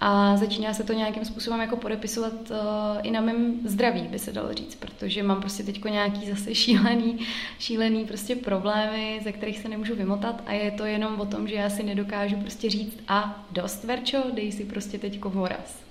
a 0.00 0.36
začíná 0.36 0.74
se 0.74 0.84
to 0.84 0.92
nějakým 0.92 1.24
způsobem 1.24 1.60
jako 1.60 1.76
podepisovat 1.76 2.32
uh, 2.32 2.56
i 3.02 3.10
na 3.10 3.20
mém 3.20 3.60
zdraví, 3.64 4.02
by 4.02 4.18
se 4.18 4.32
dalo 4.32 4.54
říct, 4.54 4.74
protože 4.74 5.22
mám 5.22 5.40
prostě 5.40 5.62
teď 5.62 5.84
nějaký 5.84 6.30
zase 6.30 6.54
šílený, 6.54 7.18
šílený 7.58 8.04
prostě 8.04 8.36
problémy, 8.36 9.20
ze 9.24 9.32
kterých 9.32 9.58
se 9.58 9.68
nemůžu 9.68 9.94
vymotat 9.94 10.42
a 10.46 10.52
je 10.52 10.70
to 10.70 10.84
jenom 10.84 11.20
o 11.20 11.26
tom, 11.26 11.48
že 11.48 11.54
já 11.54 11.70
si 11.70 11.82
nedokážu 11.82 12.36
prostě 12.36 12.70
říct 12.70 12.98
a 13.08 13.44
dost, 13.50 13.84
Verčo, 13.84 14.18
dej 14.32 14.52
si 14.52 14.64
prostě 14.64 14.98
teďko 14.98 15.30
voraz. 15.30 15.84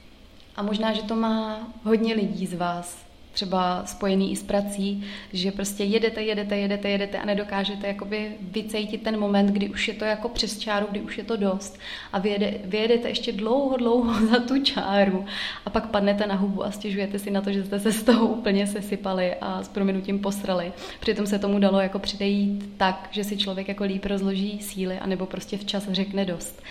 A 0.56 0.64
možná, 0.64 0.94
že 0.94 1.02
to 1.02 1.16
má 1.16 1.68
hodně 1.84 2.14
lidí 2.14 2.48
z 2.48 2.54
vás, 2.54 3.13
třeba 3.34 3.86
spojený 3.86 4.32
i 4.32 4.36
s 4.36 4.44
prací, 4.44 5.04
že 5.34 5.52
prostě 5.52 5.84
jedete, 5.84 6.22
jedete, 6.22 6.58
jedete, 6.58 6.90
jedete 6.90 7.18
a 7.18 7.26
nedokážete 7.26 7.88
jakoby 7.88 8.32
vycejtit 8.42 9.02
ten 9.02 9.20
moment, 9.20 9.48
kdy 9.48 9.70
už 9.70 9.88
je 9.88 9.94
to 9.94 10.06
jako 10.06 10.30
přes 10.30 10.60
čáru, 10.60 10.88
kdy 10.92 11.02
už 11.02 11.18
je 11.18 11.24
to 11.24 11.38
dost 11.38 11.80
a 12.14 12.20
vyjede, 12.20 12.54
vyjedete 12.66 13.10
ještě 13.10 13.32
dlouho, 13.32 13.78
dlouho 13.78 14.28
za 14.32 14.40
tu 14.40 14.64
čáru 14.64 15.26
a 15.66 15.70
pak 15.70 15.90
padnete 15.90 16.28
na 16.28 16.36
hubu 16.36 16.66
a 16.66 16.72
stěžujete 16.72 17.20
si 17.20 17.32
na 17.32 17.42
to, 17.42 17.52
že 17.52 17.64
jste 17.64 17.80
se 17.80 17.92
z 17.92 18.04
toho 18.04 18.28
úplně 18.28 18.68
sesypali 18.68 19.36
a 19.42 19.64
s 19.64 19.68
prominutím 19.68 20.20
posrali. 20.20 20.74
Přitom 21.00 21.28
se 21.28 21.40
tomu 21.40 21.60
dalo 21.60 21.80
jako 21.80 22.00
přidejít 22.00 22.70
tak, 22.78 23.08
že 23.12 23.24
si 23.24 23.38
člověk 23.38 23.68
jako 23.68 23.84
líp 23.84 24.06
rozloží 24.06 24.60
síly 24.62 25.00
anebo 25.00 25.26
prostě 25.26 25.58
včas 25.58 25.88
řekne 25.92 26.26
dost. 26.26 26.64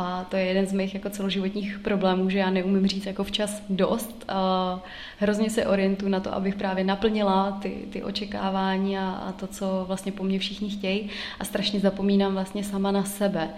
A 0.00 0.24
to 0.24 0.36
je 0.36 0.44
jeden 0.44 0.66
z 0.66 0.72
mých 0.72 0.94
jako 0.94 1.10
celoživotních 1.10 1.78
problémů, 1.78 2.30
že 2.30 2.38
já 2.38 2.50
neumím 2.50 2.86
říct 2.86 3.06
jako 3.06 3.24
včas 3.24 3.62
dost. 3.68 4.24
A 4.28 4.80
hrozně 5.18 5.50
se 5.50 5.66
orientuju 5.66 6.10
na 6.10 6.20
to, 6.20 6.34
abych 6.34 6.54
právě 6.54 6.84
naplnila 6.84 7.58
ty, 7.62 7.70
ty 7.90 8.02
očekávání 8.02 8.98
a, 8.98 9.10
a 9.10 9.32
to, 9.32 9.46
co 9.46 9.84
vlastně 9.88 10.12
po 10.12 10.24
mně 10.24 10.38
všichni 10.38 10.70
chtějí 10.70 11.10
a 11.40 11.44
strašně 11.44 11.80
zapomínám 11.80 12.32
vlastně 12.32 12.64
sama 12.64 12.90
na 12.90 13.04
sebe. 13.04 13.48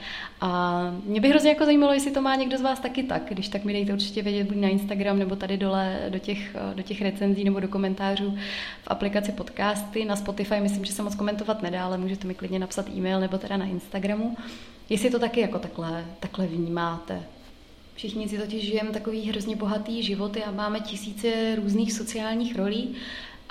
A 0.40 0.80
mě 1.04 1.20
by 1.20 1.28
hrozně 1.28 1.50
jako 1.50 1.64
zajímalo, 1.64 1.92
jestli 1.92 2.10
to 2.10 2.22
má 2.22 2.34
někdo 2.34 2.58
z 2.58 2.62
vás 2.62 2.80
taky 2.80 3.02
tak. 3.02 3.22
Když 3.28 3.48
tak 3.48 3.64
mi 3.64 3.72
dejte 3.72 3.92
určitě 3.92 4.22
vědět 4.22 4.48
buď 4.48 4.56
na 4.56 4.68
Instagram 4.68 5.18
nebo 5.18 5.36
tady 5.36 5.56
dole 5.56 6.00
do 6.08 6.18
těch, 6.18 6.56
do 6.74 6.82
těch 6.82 7.02
recenzí 7.02 7.44
nebo 7.44 7.60
do 7.60 7.68
komentářů 7.68 8.38
v 8.82 8.88
aplikaci 8.88 9.32
podcasty. 9.32 10.04
Na 10.04 10.16
Spotify 10.16 10.60
myslím, 10.60 10.84
že 10.84 10.92
se 10.92 11.02
moc 11.02 11.14
komentovat 11.14 11.62
nedá, 11.62 11.84
ale 11.84 11.98
můžete 11.98 12.26
mi 12.26 12.34
klidně 12.34 12.58
napsat 12.58 12.88
e-mail 12.88 13.20
nebo 13.20 13.38
teda 13.38 13.56
na 13.56 13.64
Instagramu. 13.64 14.36
Jestli 14.90 15.10
to 15.10 15.18
taky 15.18 15.40
jako 15.40 15.58
takhle, 15.58 16.04
takhle 16.20 16.46
vnímáte. 16.46 17.22
Všichni 17.94 18.28
si 18.28 18.38
totiž 18.38 18.64
žijeme 18.64 18.90
takový 18.90 19.28
hrozně 19.28 19.56
bohatý 19.56 20.02
životy 20.02 20.44
a 20.44 20.50
máme 20.50 20.80
tisíce 20.80 21.56
různých 21.56 21.92
sociálních 21.92 22.56
rolí 22.56 22.94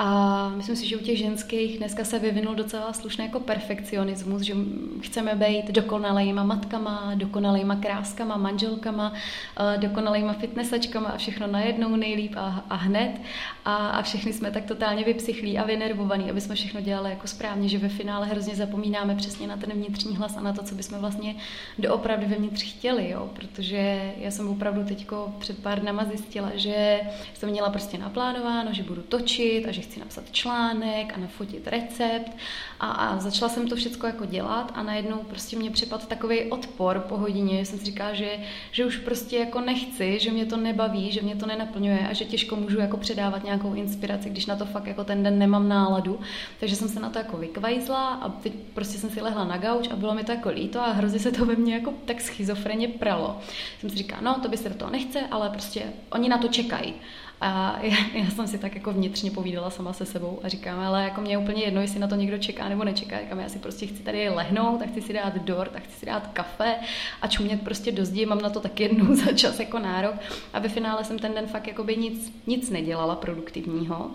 a 0.02 0.50
myslím 0.50 0.76
si, 0.76 0.88
že 0.88 0.98
u 0.98 1.00
těch 1.00 1.18
ženských 1.18 1.78
dneska 1.78 2.04
se 2.04 2.20
vyvinul 2.20 2.56
docela 2.56 2.94
slušný 2.94 3.26
jako 3.26 3.40
perfekcionismus, 3.40 4.42
že 4.42 4.54
chceme 5.02 5.36
být 5.36 5.72
dokonalejma 5.72 6.44
matkama, 6.44 7.12
dokonalejma 7.16 7.76
kráskama, 7.76 8.38
manželkama, 8.38 9.14
eh, 9.60 9.78
dokonalejma 9.78 10.34
fitnessačkama 10.34 11.10
a 11.10 11.18
všechno 11.18 11.48
najednou 11.48 11.96
nejlíp 11.96 12.34
a, 12.38 12.66
a 12.70 12.76
hned. 12.76 13.22
A, 13.66 13.76
a 13.76 14.02
všechny 14.02 14.34
jsme 14.34 14.52
tak 14.52 14.66
totálně 14.66 15.04
vypsychlí 15.04 15.58
a 15.58 15.66
vynervovaní, 15.66 16.30
aby 16.30 16.42
jsme 16.42 16.56
všechno 16.56 16.82
dělali 16.82 17.10
jako 17.10 17.28
správně, 17.28 17.70
že 17.70 17.78
ve 17.78 17.90
finále 17.90 18.28
hrozně 18.28 18.56
zapomínáme 18.56 19.16
přesně 19.16 19.48
na 19.48 19.58
ten 19.58 19.72
vnitřní 19.72 20.16
hlas 20.16 20.38
a 20.38 20.42
na 20.42 20.54
to, 20.54 20.64
co 20.64 20.76
bychom 20.76 21.00
vlastně 21.00 21.36
doopravdy 21.80 22.26
vevnitř 22.26 22.64
chtěli, 22.64 23.10
jo? 23.10 23.30
protože 23.34 24.14
já 24.18 24.32
jsem 24.32 24.50
opravdu 24.50 24.84
teďko 24.84 25.34
před 25.40 25.60
pár 25.64 25.80
dnama 25.80 26.06
zjistila, 26.06 26.52
že 26.56 27.00
jsem 27.34 27.50
měla 27.50 27.70
prostě 27.70 27.98
naplánováno, 27.98 28.74
že 28.74 28.84
budu 28.84 29.02
točit 29.02 29.68
a 29.68 29.72
že 29.72 29.89
chci 29.90 30.00
napsat 30.00 30.32
článek 30.32 31.14
a 31.16 31.20
nafotit 31.20 31.68
recept 31.68 32.32
a, 32.80 32.92
a 32.92 33.20
začala 33.20 33.50
jsem 33.50 33.68
to 33.68 33.76
všechno 33.76 34.08
jako 34.08 34.26
dělat 34.26 34.72
a 34.76 34.84
najednou 34.84 35.18
prostě 35.18 35.58
mě 35.58 35.72
připadl 35.72 36.04
takový 36.08 36.44
odpor 36.44 37.00
po 37.00 37.18
hodině, 37.18 37.66
jsem 37.66 37.80
si 37.80 37.86
říkala, 37.86 38.14
že, 38.14 38.38
že 38.72 38.86
už 38.86 38.98
prostě 38.98 39.38
jako 39.38 39.62
nechci, 39.62 40.20
že 40.20 40.32
mě 40.32 40.46
to 40.46 40.58
nebaví, 40.58 41.12
že 41.12 41.22
mě 41.22 41.36
to 41.36 41.46
nenaplňuje 41.46 42.08
a 42.08 42.14
že 42.14 42.26
těžko 42.26 42.56
můžu 42.56 42.80
jako 42.80 42.98
předávat 42.98 43.44
nějakou 43.44 43.74
inspiraci, 43.74 44.30
když 44.30 44.46
na 44.46 44.56
to 44.56 44.66
fakt 44.66 44.86
jako 44.86 45.04
ten 45.04 45.24
den 45.24 45.40
nemám 45.40 45.70
náladu. 45.70 46.20
Takže 46.60 46.76
jsem 46.76 46.90
se 46.90 47.00
na 47.00 47.10
to 47.10 47.18
jako 47.18 47.38
vykvajzla 47.38 48.08
a 48.08 48.30
teď 48.30 48.54
prostě 48.74 48.98
jsem 48.98 49.10
si 49.10 49.22
lehla 49.22 49.44
na 49.44 49.58
gauč 49.58 49.88
a 49.92 49.96
bylo 49.96 50.16
mi 50.16 50.24
to 50.24 50.32
jako 50.32 50.50
líto 50.50 50.82
a 50.82 50.92
hrozně 50.92 51.20
se 51.20 51.32
to 51.32 51.46
ve 51.46 51.56
mně 51.56 51.74
jako 51.74 51.94
tak 52.06 52.22
schizofreně 52.22 52.88
pralo. 52.88 53.40
Jsem 53.80 53.90
si 53.90 53.96
říkala, 53.96 54.22
no 54.22 54.40
to 54.40 54.50
by 54.50 54.58
se 54.58 54.70
do 54.70 54.76
toho 54.76 54.92
nechce, 54.92 55.20
ale 55.32 55.50
prostě 55.50 55.84
oni 56.12 56.30
na 56.30 56.38
to 56.38 56.48
čekají. 56.48 56.94
A 57.42 57.80
já, 57.82 57.96
já 58.14 58.30
jsem 58.30 58.48
si 58.48 58.58
tak 58.58 58.76
jako 58.76 58.94
vnitřně 58.94 59.32
povídala 59.32 59.70
sama 59.70 59.94
se 59.94 60.06
sebou 60.06 60.40
a 60.44 60.48
říkám, 60.48 60.80
ale 60.80 61.04
jako 61.04 61.22
mě 61.22 61.32
je 61.32 61.38
úplně 61.38 61.64
jedno, 61.64 61.82
jestli 61.82 62.00
na 62.00 62.08
to 62.08 62.16
někdo 62.16 62.38
čeká 62.38 62.70
nebo 62.70 62.84
nečeká. 62.84 63.20
Říkám, 63.20 63.40
já 63.40 63.50
si 63.50 63.60
prostě 63.60 63.88
chci 63.88 64.04
tady 64.04 64.30
lehnout 64.30 64.82
a 64.82 64.86
chci 64.86 65.02
si 65.02 65.14
dát 65.14 65.36
dort 65.36 65.76
a 65.76 65.80
chci 65.80 66.00
si 66.00 66.06
dát 66.06 66.28
kafe 66.28 66.76
a 67.22 67.28
čumět 67.28 67.62
prostě 67.62 67.92
do 67.92 68.06
zdi, 68.06 68.26
mám 68.26 68.42
na 68.42 68.50
to 68.50 68.60
tak 68.60 68.80
jednou 68.80 69.16
za 69.26 69.34
čas 69.34 69.60
jako 69.60 69.80
nárok. 69.80 70.16
A 70.54 70.60
ve 70.60 70.70
finále 70.70 71.04
jsem 71.04 71.20
ten 71.20 71.34
den 71.34 71.48
fakt 71.48 71.68
jako 71.68 71.84
by 71.84 71.98
nic, 71.98 72.34
nic 72.48 72.70
nedělala 72.70 73.16
produktivního. 73.16 74.12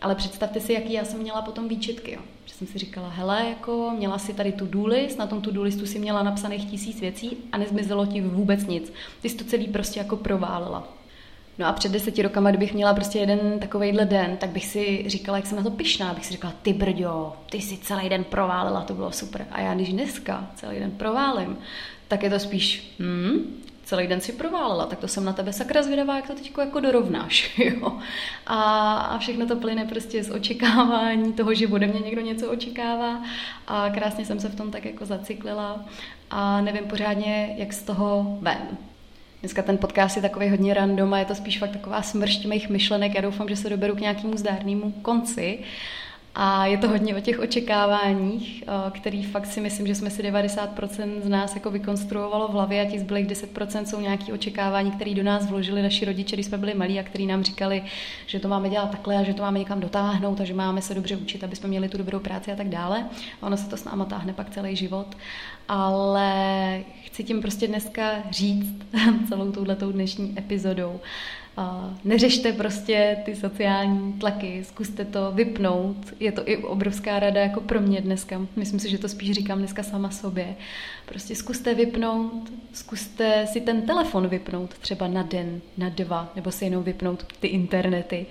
Ale 0.00 0.14
představte 0.14 0.60
si, 0.60 0.72
jaký 0.72 0.92
já 0.92 1.04
jsem 1.04 1.20
měla 1.20 1.42
potom 1.42 1.68
výčitky. 1.68 2.12
Jo. 2.12 2.20
Že 2.46 2.54
jsem 2.54 2.66
si 2.66 2.78
říkala, 2.78 3.08
hele, 3.08 3.46
jako 3.48 3.92
měla 3.96 4.18
si 4.18 4.34
tady 4.34 4.52
tu 4.52 4.66
do 4.66 4.86
list, 4.86 5.18
na 5.18 5.26
tom 5.26 5.40
tu 5.40 5.50
do 5.50 5.62
listu 5.62 5.86
si 5.86 5.98
měla 5.98 6.22
napsaných 6.22 6.70
tisíc 6.70 7.00
věcí 7.00 7.36
a 7.52 7.58
nezmizelo 7.58 8.06
ti 8.06 8.20
vůbec 8.20 8.66
nic. 8.66 8.92
Ty 9.22 9.28
jsi 9.28 9.36
to 9.36 9.44
celý 9.44 9.68
prostě 9.68 10.00
jako 10.00 10.16
proválila. 10.16 10.88
No 11.58 11.66
a 11.66 11.72
před 11.72 11.92
deseti 11.92 12.22
rokama, 12.22 12.50
kdybych 12.50 12.74
měla 12.74 12.94
prostě 12.94 13.18
jeden 13.18 13.58
takovejhle 13.58 14.04
den, 14.04 14.36
tak 14.36 14.50
bych 14.50 14.66
si 14.66 15.04
říkala, 15.06 15.38
jak 15.38 15.46
jsem 15.46 15.56
na 15.56 15.64
to 15.64 15.70
pyšná, 15.70 16.14
bych 16.14 16.26
si 16.26 16.32
říkala, 16.32 16.54
ty 16.62 16.72
brďo, 16.72 17.36
ty 17.50 17.60
si 17.60 17.76
celý 17.76 18.08
den 18.08 18.24
proválila, 18.24 18.80
to 18.80 18.94
bylo 18.94 19.12
super. 19.12 19.46
A 19.50 19.60
já 19.60 19.74
když 19.74 19.92
dneska 19.92 20.50
celý 20.54 20.78
den 20.78 20.90
proválím, 20.90 21.58
tak 22.08 22.22
je 22.22 22.30
to 22.30 22.38
spíš, 22.38 22.94
hm, 22.98 23.62
celý 23.84 24.06
den 24.06 24.20
si 24.20 24.32
proválila, 24.32 24.86
tak 24.86 24.98
to 24.98 25.08
jsem 25.08 25.24
na 25.24 25.32
tebe 25.32 25.52
sakra 25.52 25.82
zvědavá, 25.82 26.16
jak 26.16 26.26
to 26.26 26.34
teď 26.34 26.52
jako 26.58 26.80
dorovnáš. 26.80 27.58
Jo? 27.64 27.92
A, 28.46 28.94
a 28.94 29.18
všechno 29.18 29.46
to 29.46 29.56
plyne 29.56 29.84
prostě 29.84 30.24
z 30.24 30.30
očekávání 30.30 31.32
toho, 31.32 31.54
že 31.54 31.68
ode 31.68 31.86
mě 31.86 32.00
někdo 32.00 32.20
něco 32.20 32.50
očekává 32.50 33.22
a 33.66 33.90
krásně 33.90 34.24
jsem 34.24 34.40
se 34.40 34.48
v 34.48 34.56
tom 34.56 34.70
tak 34.70 34.84
jako 34.84 35.06
zaciklila 35.06 35.84
a 36.30 36.60
nevím 36.60 36.84
pořádně, 36.84 37.54
jak 37.58 37.72
z 37.72 37.82
toho 37.82 38.38
ven. 38.40 38.78
Dneska 39.40 39.62
ten 39.62 39.78
podcast 39.78 40.16
je 40.16 40.22
takový 40.22 40.50
hodně 40.50 40.74
random 40.74 41.14
a 41.14 41.18
je 41.18 41.24
to 41.24 41.34
spíš 41.34 41.58
fakt 41.58 41.70
taková 41.70 42.02
smršť 42.02 42.46
mých 42.46 42.68
myšlenek. 42.68 43.14
Já 43.14 43.20
doufám, 43.20 43.48
že 43.48 43.56
se 43.56 43.70
doberu 43.70 43.96
k 43.96 44.00
nějakému 44.00 44.36
zdárnému 44.36 44.90
konci. 44.90 45.58
A 46.40 46.66
je 46.66 46.78
to 46.78 46.88
hodně 46.88 47.16
o 47.16 47.20
těch 47.20 47.38
očekáváních, 47.38 48.64
eh, 48.66 48.90
který 48.90 49.22
fakt 49.22 49.46
si 49.46 49.60
myslím, 49.60 49.86
že 49.86 49.94
jsme 49.94 50.10
si 50.10 50.22
90% 50.22 51.22
z 51.22 51.28
nás 51.28 51.54
jako 51.54 51.70
vykonstruovalo 51.70 52.48
v 52.48 52.50
hlavě 52.50 52.82
a 52.82 52.90
těch 52.90 53.00
zbylých 53.00 53.26
10% 53.26 53.88
jsou 53.88 54.00
nějaké 54.00 54.32
očekávání, 54.32 54.90
které 54.90 55.14
do 55.14 55.22
nás 55.22 55.46
vložili 55.46 55.82
naši 55.82 56.04
rodiče, 56.04 56.36
když 56.36 56.46
jsme 56.46 56.58
byli 56.58 56.74
malí 56.74 56.98
a 56.98 57.02
který 57.02 57.26
nám 57.26 57.42
říkali, 57.42 57.82
že 58.26 58.40
to 58.40 58.48
máme 58.48 58.70
dělat 58.70 58.90
takhle 58.90 59.16
a 59.16 59.22
že 59.22 59.34
to 59.34 59.42
máme 59.42 59.58
někam 59.58 59.80
dotáhnout 59.80 60.40
a 60.40 60.44
že 60.44 60.54
máme 60.54 60.82
se 60.82 60.94
dobře 60.94 61.16
učit, 61.16 61.44
aby 61.44 61.56
jsme 61.56 61.68
měli 61.68 61.88
tu 61.88 61.98
dobrou 61.98 62.18
práci 62.18 62.52
a 62.52 62.56
tak 62.56 62.68
dále. 62.68 63.04
A 63.42 63.46
ono 63.46 63.56
se 63.56 63.68
to 63.68 63.76
s 63.76 63.84
náma 63.84 64.04
táhne 64.04 64.32
pak 64.32 64.50
celý 64.50 64.76
život. 64.76 65.16
Ale 65.68 66.80
chci 67.04 67.24
tím 67.24 67.40
prostě 67.40 67.68
dneska 67.68 68.10
říct 68.30 68.76
celou 69.28 69.52
touhletou 69.52 69.92
dnešní 69.92 70.34
epizodou, 70.38 71.00
neřešte 72.04 72.52
prostě 72.52 73.16
ty 73.24 73.36
sociální 73.36 74.12
tlaky, 74.12 74.64
zkuste 74.64 75.04
to 75.04 75.32
vypnout. 75.32 75.96
Je 76.20 76.32
to 76.32 76.48
i 76.48 76.56
obrovská 76.56 77.18
rada 77.18 77.40
jako 77.40 77.60
pro 77.60 77.80
mě 77.80 78.00
dneska. 78.00 78.40
Myslím 78.56 78.80
si, 78.80 78.90
že 78.90 78.98
to 78.98 79.08
spíš 79.08 79.32
říkám 79.32 79.58
dneska 79.58 79.82
sama 79.82 80.10
sobě. 80.10 80.56
Prostě 81.06 81.36
zkuste 81.36 81.74
vypnout, 81.74 82.52
zkuste 82.72 83.46
si 83.46 83.60
ten 83.60 83.82
telefon 83.82 84.28
vypnout 84.28 84.78
třeba 84.78 85.08
na 85.08 85.22
den, 85.22 85.60
na 85.76 85.88
dva, 85.88 86.32
nebo 86.36 86.50
si 86.50 86.64
jenom 86.64 86.82
vypnout 86.82 87.24
ty 87.40 87.46
internety 87.46 88.26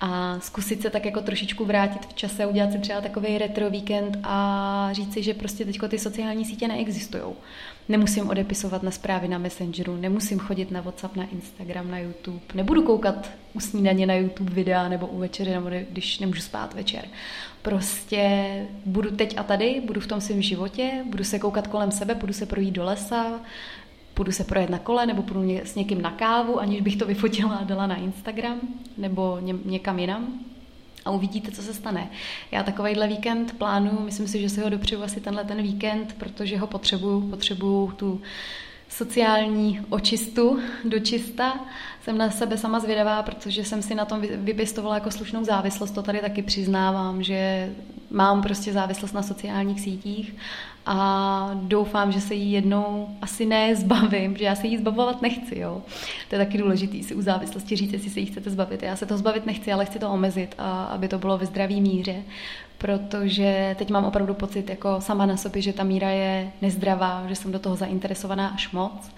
a 0.00 0.40
zkusit 0.40 0.82
se 0.82 0.90
tak 0.90 1.04
jako 1.04 1.20
trošičku 1.20 1.64
vrátit 1.64 2.06
v 2.06 2.14
čase, 2.14 2.46
udělat 2.46 2.72
si 2.72 2.78
třeba 2.78 3.00
takový 3.00 3.38
retro 3.38 3.70
víkend 3.70 4.18
a 4.24 4.88
říct 4.92 5.12
si, 5.12 5.22
že 5.22 5.34
prostě 5.34 5.64
teďko 5.64 5.88
ty 5.88 5.98
sociální 5.98 6.44
sítě 6.44 6.68
neexistují. 6.68 7.22
Nemusím 7.88 8.30
odepisovat 8.30 8.82
na 8.82 8.90
zprávy 8.90 9.28
na 9.28 9.38
Messengeru, 9.38 9.96
nemusím 9.96 10.38
chodit 10.38 10.70
na 10.70 10.80
WhatsApp, 10.80 11.16
na 11.16 11.24
Instagram, 11.24 11.90
na 11.90 11.98
YouTube, 11.98 12.40
nebudu 12.54 12.82
koukat 12.82 13.30
u 13.54 13.60
snídaně 13.60 14.06
na 14.06 14.14
YouTube 14.14 14.54
videa 14.54 14.88
nebo 14.88 15.06
u 15.06 15.18
večeře, 15.18 15.50
nebo 15.50 15.70
když 15.90 16.18
nemůžu 16.18 16.40
spát 16.40 16.74
večer. 16.74 17.04
Prostě 17.62 18.66
budu 18.84 19.10
teď 19.10 19.38
a 19.38 19.42
tady, 19.42 19.82
budu 19.86 20.00
v 20.00 20.06
tom 20.06 20.20
svém 20.20 20.42
životě, 20.42 21.04
budu 21.06 21.24
se 21.24 21.38
koukat 21.38 21.66
kolem 21.66 21.90
sebe, 21.90 22.14
budu 22.14 22.32
se 22.32 22.46
projít 22.46 22.70
do 22.74 22.84
lesa, 22.84 23.40
budu 24.16 24.32
se 24.32 24.44
projet 24.44 24.70
na 24.70 24.78
kole 24.78 25.06
nebo 25.06 25.22
budu 25.22 25.58
s 25.64 25.74
někým 25.74 26.02
na 26.02 26.10
kávu, 26.10 26.60
aniž 26.60 26.80
bych 26.80 26.96
to 26.96 27.06
vyfotila 27.06 27.56
a 27.56 27.64
dala 27.64 27.86
na 27.86 27.96
Instagram 27.96 28.60
nebo 28.96 29.38
někam 29.64 29.98
jinam 29.98 30.44
a 31.08 31.10
uvidíte, 31.10 31.50
co 31.50 31.62
se 31.62 31.74
stane. 31.74 32.10
Já 32.50 32.62
takovýhle 32.62 33.08
víkend 33.08 33.58
plánuju, 33.58 34.00
myslím 34.00 34.28
si, 34.28 34.40
že 34.40 34.48
si 34.48 34.60
ho 34.60 34.68
dopřeju 34.68 35.02
asi 35.02 35.20
tenhle 35.20 35.44
ten 35.44 35.62
víkend, 35.62 36.14
protože 36.18 36.58
ho 36.58 36.66
potřebuju, 36.66 37.20
potřebuju 37.20 37.92
tu 37.96 38.20
sociální 38.88 39.80
očistu 39.90 40.60
do 40.84 40.98
čista. 40.98 41.60
Jsem 42.02 42.18
na 42.18 42.30
sebe 42.30 42.58
sama 42.58 42.80
zvědavá, 42.80 43.22
protože 43.22 43.64
jsem 43.64 43.82
si 43.82 43.94
na 43.94 44.04
tom 44.04 44.20
vypěstovala 44.20 44.94
jako 44.94 45.10
slušnou 45.10 45.44
závislost. 45.44 45.90
To 45.90 46.02
tady 46.02 46.18
taky 46.18 46.42
přiznávám, 46.42 47.22
že 47.22 47.72
mám 48.10 48.42
prostě 48.42 48.72
závislost 48.72 49.12
na 49.12 49.22
sociálních 49.22 49.80
sítích 49.80 50.34
a 50.90 51.50
doufám, 51.54 52.12
že 52.12 52.20
se 52.20 52.34
jí 52.34 52.52
jednou 52.52 53.08
asi 53.22 53.46
ne 53.46 53.76
zbavím, 53.76 54.36
že 54.36 54.44
já 54.44 54.54
se 54.54 54.66
jí 54.66 54.78
zbavovat 54.78 55.22
nechci. 55.22 55.58
Jo. 55.58 55.82
To 56.28 56.34
je 56.34 56.38
taky 56.38 56.58
důležité 56.58 57.02
si 57.02 57.14
u 57.14 57.22
závislosti 57.22 57.76
říct, 57.76 57.92
jestli 57.92 58.10
se 58.10 58.20
jí 58.20 58.26
chcete 58.26 58.50
zbavit. 58.50 58.82
Já 58.82 58.96
se 58.96 59.06
to 59.06 59.18
zbavit 59.18 59.46
nechci, 59.46 59.72
ale 59.72 59.84
chci 59.84 59.98
to 59.98 60.10
omezit, 60.10 60.54
a 60.58 60.84
aby 60.84 61.08
to 61.08 61.18
bylo 61.18 61.38
ve 61.38 61.46
zdraví 61.46 61.80
míře, 61.80 62.22
protože 62.78 63.74
teď 63.78 63.90
mám 63.90 64.04
opravdu 64.04 64.34
pocit 64.34 64.70
jako 64.70 65.00
sama 65.00 65.26
na 65.26 65.36
sobě, 65.36 65.62
že 65.62 65.72
ta 65.72 65.84
míra 65.84 66.10
je 66.10 66.52
nezdravá, 66.62 67.24
že 67.28 67.34
jsem 67.34 67.52
do 67.52 67.58
toho 67.58 67.76
zainteresovaná 67.76 68.48
až 68.48 68.72
moc. 68.72 69.10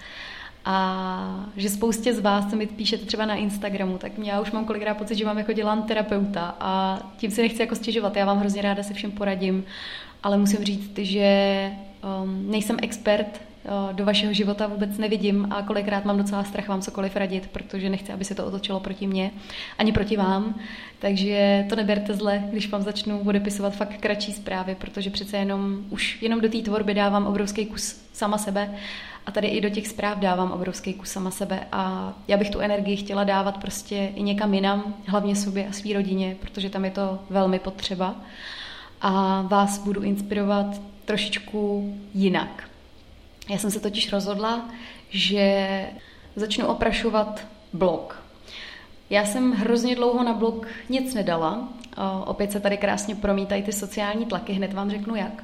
A 0.65 1.45
že 1.57 1.69
spoustě 1.69 2.13
z 2.13 2.19
vás, 2.19 2.49
co 2.49 2.55
mi 2.55 2.67
píšete 2.67 3.05
třeba 3.05 3.25
na 3.25 3.35
Instagramu, 3.35 3.97
tak 3.97 4.11
já 4.23 4.41
už 4.41 4.51
mám 4.51 4.65
kolikrát 4.65 4.97
pocit, 4.97 5.15
že 5.15 5.25
vám 5.25 5.37
jako 5.37 5.53
dělám 5.53 5.83
terapeuta 5.83 6.55
a 6.59 6.99
tím 7.17 7.31
si 7.31 7.41
nechci 7.41 7.61
jako 7.61 7.75
stěžovat. 7.75 8.15
Já 8.15 8.25
vám 8.25 8.39
hrozně 8.39 8.61
ráda 8.61 8.83
se 8.83 8.93
všem 8.93 9.11
poradím 9.11 9.63
ale 10.23 10.37
musím 10.37 10.63
říct, 10.63 10.97
že 10.97 11.71
um, 12.23 12.51
nejsem 12.51 12.77
expert 12.81 13.41
uh, 13.63 13.95
do 13.95 14.05
vašeho 14.05 14.33
života 14.33 14.67
vůbec 14.67 14.97
nevidím 14.97 15.47
a 15.51 15.61
kolikrát 15.61 16.05
mám 16.05 16.17
docela 16.17 16.43
strach 16.43 16.67
vám 16.67 16.81
cokoliv 16.81 17.15
radit, 17.15 17.49
protože 17.51 17.89
nechci, 17.89 18.13
aby 18.13 18.25
se 18.25 18.35
to 18.35 18.45
otočilo 18.45 18.79
proti 18.79 19.07
mně, 19.07 19.31
ani 19.77 19.91
proti 19.91 20.17
vám. 20.17 20.55
Takže 20.99 21.65
to 21.69 21.75
neberte 21.75 22.13
zle, 22.13 22.43
když 22.51 22.69
vám 22.69 22.81
začnu 22.81 23.19
odepisovat 23.19 23.75
fakt 23.75 23.97
kratší 23.99 24.33
zprávy, 24.33 24.75
protože 24.75 25.09
přece 25.09 25.37
jenom 25.37 25.77
už 25.89 26.21
jenom 26.21 26.41
do 26.41 26.49
té 26.49 26.57
tvorby 26.57 26.93
dávám 26.93 27.27
obrovský 27.27 27.65
kus 27.65 28.01
sama 28.13 28.37
sebe 28.37 28.69
a 29.25 29.31
tady 29.31 29.47
i 29.47 29.61
do 29.61 29.69
těch 29.69 29.87
zpráv 29.87 30.17
dávám 30.17 30.51
obrovský 30.51 30.93
kus 30.93 31.09
sama 31.09 31.31
sebe 31.31 31.67
a 31.71 32.13
já 32.27 32.37
bych 32.37 32.49
tu 32.49 32.59
energii 32.59 32.95
chtěla 32.97 33.23
dávat 33.23 33.57
prostě 33.57 34.11
i 34.15 34.23
někam 34.23 34.53
jinam, 34.53 34.93
hlavně 35.05 35.35
sobě 35.35 35.67
a 35.67 35.71
svý 35.71 35.93
rodině, 35.93 36.35
protože 36.39 36.69
tam 36.69 36.85
je 36.85 36.91
to 36.91 37.19
velmi 37.29 37.59
potřeba 37.59 38.15
a 39.01 39.41
vás 39.41 39.77
budu 39.77 40.01
inspirovat 40.01 40.81
trošičku 41.05 41.93
jinak. 42.13 42.69
Já 43.49 43.57
jsem 43.57 43.71
se 43.71 43.79
totiž 43.79 44.11
rozhodla, 44.11 44.69
že 45.09 45.85
začnu 46.35 46.67
oprašovat 46.67 47.47
blog. 47.73 48.20
Já 49.11 49.25
jsem 49.25 49.51
hrozně 49.51 49.95
dlouho 49.95 50.23
na 50.23 50.33
blog 50.33 50.67
nic 50.89 51.13
nedala. 51.13 51.69
Opět 52.25 52.51
se 52.51 52.59
tady 52.59 52.77
krásně 52.77 53.15
promítají 53.15 53.63
ty 53.63 53.71
sociální 53.71 54.25
tlaky, 54.25 54.53
hned 54.53 54.73
vám 54.73 54.91
řeknu 54.91 55.15
jak 55.15 55.43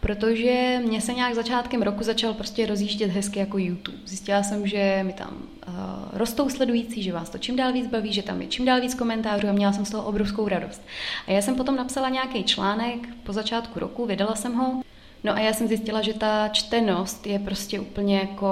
protože 0.00 0.80
mě 0.86 1.00
se 1.00 1.14
nějak 1.14 1.34
začátkem 1.34 1.82
roku 1.82 2.04
začal 2.04 2.34
prostě 2.34 2.66
rozjíždět 2.66 3.10
hezky 3.10 3.38
jako 3.38 3.58
YouTube. 3.58 3.98
Zjistila 4.04 4.42
jsem, 4.42 4.66
že 4.66 5.00
mi 5.06 5.12
tam 5.12 5.30
uh, 5.30 5.74
rostou 6.12 6.48
sledující, 6.48 7.02
že 7.02 7.12
vás 7.12 7.30
to 7.30 7.38
čím 7.38 7.56
dál 7.56 7.72
víc 7.72 7.86
baví, 7.86 8.12
že 8.12 8.22
tam 8.22 8.42
je 8.42 8.46
čím 8.46 8.64
dál 8.64 8.80
víc 8.80 8.94
komentářů 8.94 9.48
a 9.48 9.52
měla 9.52 9.72
jsem 9.72 9.84
z 9.84 9.90
toho 9.90 10.04
obrovskou 10.04 10.48
radost. 10.48 10.82
A 11.26 11.30
já 11.32 11.42
jsem 11.42 11.54
potom 11.54 11.76
napsala 11.76 12.08
nějaký 12.08 12.44
článek 12.44 12.98
po 13.22 13.32
začátku 13.32 13.80
roku, 13.80 14.06
vydala 14.06 14.34
jsem 14.34 14.54
ho 14.54 14.82
No 15.24 15.32
a 15.32 15.38
já 15.40 15.52
jsem 15.52 15.68
zjistila, 15.68 16.02
že 16.02 16.14
ta 16.14 16.48
čtenost 16.48 17.26
je 17.26 17.38
prostě 17.38 17.80
úplně 17.80 18.18
jako 18.18 18.48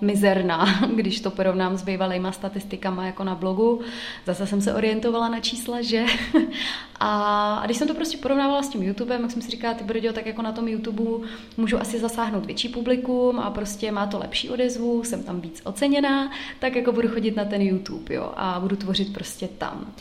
mizerná, 0.00 0.66
když 0.94 1.20
to 1.20 1.30
porovnám 1.30 1.76
s 1.76 1.82
bývalýma 1.82 2.32
statistikama 2.32 3.06
jako 3.06 3.24
na 3.24 3.34
blogu. 3.34 3.80
Zase 4.26 4.46
jsem 4.46 4.60
se 4.60 4.74
orientovala 4.74 5.28
na 5.28 5.40
čísla, 5.40 5.82
že? 5.82 6.04
A, 7.02 7.62
když 7.64 7.76
jsem 7.76 7.88
to 7.88 7.94
prostě 7.94 8.18
porovnávala 8.18 8.62
s 8.62 8.68
tím 8.68 8.82
YouTubem, 8.82 9.22
jak 9.22 9.30
jsem 9.30 9.42
si 9.42 9.50
říkala, 9.50 9.74
ty 9.74 9.84
brďo, 9.84 10.12
tak 10.12 10.26
jako 10.26 10.42
na 10.42 10.52
tom 10.52 10.68
YouTube 10.68 11.26
můžu 11.56 11.80
asi 11.80 11.98
zasáhnout 11.98 12.46
větší 12.46 12.68
publikum 12.68 13.38
a 13.40 13.50
prostě 13.50 13.92
má 13.92 14.06
to 14.06 14.18
lepší 14.18 14.50
odezvu, 14.50 15.04
jsem 15.04 15.22
tam 15.22 15.40
víc 15.40 15.62
oceněná, 15.64 16.32
tak 16.58 16.76
jako 16.76 16.92
budu 16.92 17.08
chodit 17.08 17.36
na 17.36 17.44
ten 17.44 17.62
YouTube, 17.62 18.14
jo, 18.14 18.32
a 18.36 18.60
budu 18.60 18.76
tvořit 18.76 19.12
prostě 19.12 19.48
tam. 19.48 19.94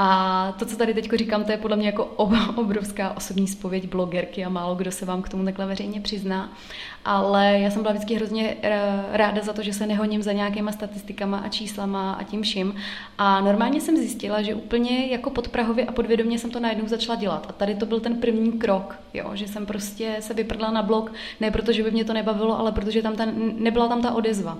A 0.00 0.52
to, 0.58 0.66
co 0.66 0.76
tady 0.76 0.94
teď 0.94 1.10
říkám, 1.14 1.44
to 1.44 1.52
je 1.52 1.58
podle 1.58 1.76
mě 1.76 1.86
jako 1.86 2.04
obrovská 2.56 3.16
osobní 3.16 3.46
spověď 3.48 3.88
blogerky 3.88 4.44
a 4.44 4.48
málo 4.48 4.74
kdo 4.74 4.92
se 4.92 5.06
vám 5.06 5.22
k 5.22 5.28
tomu 5.28 5.44
takhle 5.44 5.66
veřejně 5.66 6.00
přizná. 6.00 6.52
Ale 7.04 7.58
já 7.58 7.70
jsem 7.70 7.82
byla 7.82 7.92
vždycky 7.92 8.14
hrozně 8.14 8.56
eh, 8.62 8.92
ráda 9.12 9.42
za 9.42 9.52
to, 9.52 9.62
že 9.62 9.72
se 9.72 9.86
nehoním 9.86 10.22
za 10.22 10.32
nějakýma 10.32 10.72
statistikama 10.72 11.38
a 11.38 11.48
číslama 11.48 12.12
a 12.12 12.22
tím 12.22 12.42
vším. 12.42 12.74
A 13.18 13.40
normálně 13.40 13.80
jsem 13.80 13.96
zjistila, 13.96 14.42
že 14.42 14.54
úplně 14.54 15.06
jako 15.06 15.30
podprahově 15.30 15.84
a 15.84 15.92
podvědomě 15.92 16.38
jsem 16.38 16.50
to 16.50 16.60
najednou 16.60 16.88
začala 16.88 17.16
dělat. 17.16 17.46
A 17.48 17.52
tady 17.52 17.74
to 17.74 17.86
byl 17.86 18.00
ten 18.00 18.16
první 18.16 18.52
krok, 18.52 18.98
jo, 19.14 19.30
že 19.34 19.48
jsem 19.48 19.66
prostě 19.66 20.16
se 20.20 20.34
vyprdla 20.34 20.70
na 20.70 20.82
blog, 20.82 21.12
ne 21.40 21.50
protože 21.50 21.82
by 21.82 21.90
mě 21.90 22.04
to 22.04 22.12
nebavilo, 22.12 22.58
ale 22.58 22.72
protože 22.72 23.02
tam 23.02 23.16
ta, 23.16 23.26
nebyla 23.58 23.88
tam 23.88 24.02
ta 24.02 24.14
odezva. 24.14 24.58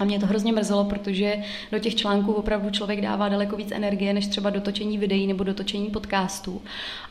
A 0.00 0.04
mě 0.04 0.18
to 0.20 0.26
hrozně 0.26 0.52
mrzelo, 0.52 0.84
protože 0.84 1.36
do 1.72 1.78
těch 1.78 1.94
článků 1.94 2.32
opravdu 2.32 2.70
člověk 2.70 3.00
dává 3.00 3.28
daleko 3.28 3.56
víc 3.56 3.72
energie, 3.72 4.14
než 4.14 4.26
třeba 4.26 4.50
do 4.50 4.60
točení 4.60 4.98
videí 4.98 5.26
nebo 5.26 5.44
do 5.44 5.54
točení 5.54 5.90
podcastů. 5.90 6.62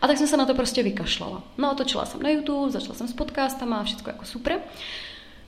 A 0.02 0.08
tak 0.08 0.18
jsem 0.18 0.28
se 0.28 0.38
na 0.38 0.46
to 0.46 0.54
prostě 0.54 0.84
vykašlala. 0.84 1.44
No, 1.58 1.76
točila 1.76 2.06
jsem 2.06 2.24
na 2.24 2.30
YouTube, 2.30 2.72
začala 2.72 2.96
jsem 2.96 3.08
s 3.08 3.14
podcastama 3.14 3.78
a 3.78 3.84
všechno 3.84 4.04
jako 4.12 4.26
super. 4.26 4.60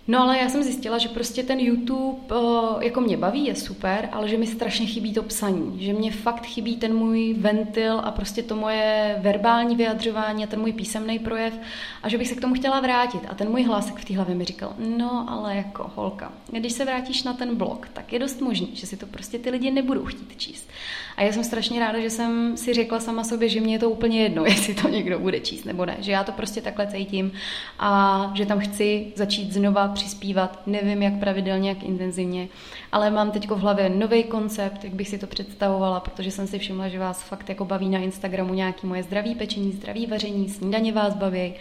No 0.08 0.22
ale 0.22 0.38
já 0.38 0.50
jsem 0.50 0.64
zjistila, 0.64 0.98
že 0.98 1.10
prostě 1.10 1.44
ten 1.44 1.60
YouTube 1.60 2.36
uh, 2.36 2.84
jako 2.84 3.02
mě 3.02 3.18
baví, 3.18 3.46
je 3.46 3.56
super, 3.56 4.10
ale 4.12 4.28
že 4.28 4.38
mi 4.38 4.48
strašně 4.48 4.86
chybí 4.86 5.14
to 5.14 5.24
psaní, 5.24 5.86
že 5.86 5.94
mě 5.94 6.12
fakt 6.12 6.46
chybí 6.46 6.78
ten 6.78 6.96
můj 6.96 7.36
ventil 7.38 8.00
a 8.00 8.12
prostě 8.12 8.44
to 8.44 8.56
moje 8.56 9.16
verbální 9.22 9.76
vyjadřování 9.76 10.44
a 10.44 10.48
ten 10.48 10.60
můj 10.60 10.74
písemný 10.74 11.20
projev 11.20 11.60
a 12.04 12.10
že 12.10 12.18
bych 12.18 12.28
se 12.28 12.36
k 12.36 12.42
tomu 12.42 12.56
chtěla 12.56 12.80
vrátit. 12.80 13.22
A 13.30 13.36
ten 13.36 13.50
můj 13.50 13.64
hlasek 13.64 13.96
v 13.96 14.06
té 14.06 14.16
hlavě 14.16 14.36
mi 14.36 14.46
říkal, 14.46 14.74
no 14.98 15.26
ale 15.30 15.56
jako 15.56 15.92
holka, 15.96 16.34
když 16.52 16.74
se 16.74 16.86
vrátíš 16.86 17.24
na 17.24 17.34
ten 17.34 17.56
blog, 17.56 17.90
tak 17.94 18.14
je 18.14 18.20
dost 18.20 18.42
možný, 18.42 18.70
že 18.74 18.88
si 18.88 18.98
to 18.98 19.06
prostě 19.06 19.40
ty 19.40 19.50
lidi 19.50 19.72
nebudou 19.72 20.06
chtít 20.06 20.34
číst. 20.38 20.70
A 21.18 21.22
já 21.22 21.32
jsem 21.32 21.44
strašně 21.44 21.80
ráda, 21.80 22.00
že 22.00 22.10
jsem 22.10 22.58
si 22.58 22.74
řekla 22.74 23.00
sama 23.00 23.24
sobě, 23.24 23.50
že 23.50 23.62
mě 23.62 23.76
je 23.76 23.80
to 23.80 23.90
úplně 23.90 24.22
jedno, 24.22 24.46
jestli 24.46 24.74
to 24.74 24.90
někdo 24.90 25.20
bude 25.20 25.40
číst 25.40 25.66
nebo 25.66 25.86
ne, 25.86 25.98
že 26.00 26.12
já 26.12 26.24
to 26.24 26.32
prostě 26.32 26.62
takhle 26.62 26.88
cítím 26.88 27.32
a 27.80 28.32
že 28.36 28.46
tam 28.46 28.60
chci 28.60 29.14
začít 29.16 29.54
znova 29.54 29.93
přispívat, 29.94 30.62
nevím 30.68 31.02
jak 31.02 31.20
pravidelně, 31.20 31.70
jak 31.70 31.84
intenzivně, 31.84 32.48
ale 32.94 33.12
mám 33.12 33.32
teď 33.32 33.50
v 33.50 33.60
hlavě 33.60 33.90
nový 33.90 34.24
koncept, 34.24 34.84
jak 34.84 34.94
bych 34.94 35.10
si 35.10 35.18
to 35.18 35.28
představovala, 35.28 36.00
protože 36.00 36.32
jsem 36.32 36.48
si 36.48 36.60
všimla, 36.60 36.88
že 36.88 37.00
vás 37.00 37.24
fakt 37.24 37.50
jako 37.50 37.66
baví 37.66 37.90
na 37.90 38.00
Instagramu 38.00 38.54
nějaký 38.54 38.88
moje 38.88 39.04
zdraví 39.04 39.36
pečení, 39.36 39.72
zdraví 39.72 40.06
vaření, 40.06 40.50
snídaně 40.50 40.94
vás 40.94 41.16
baví. 41.16 41.54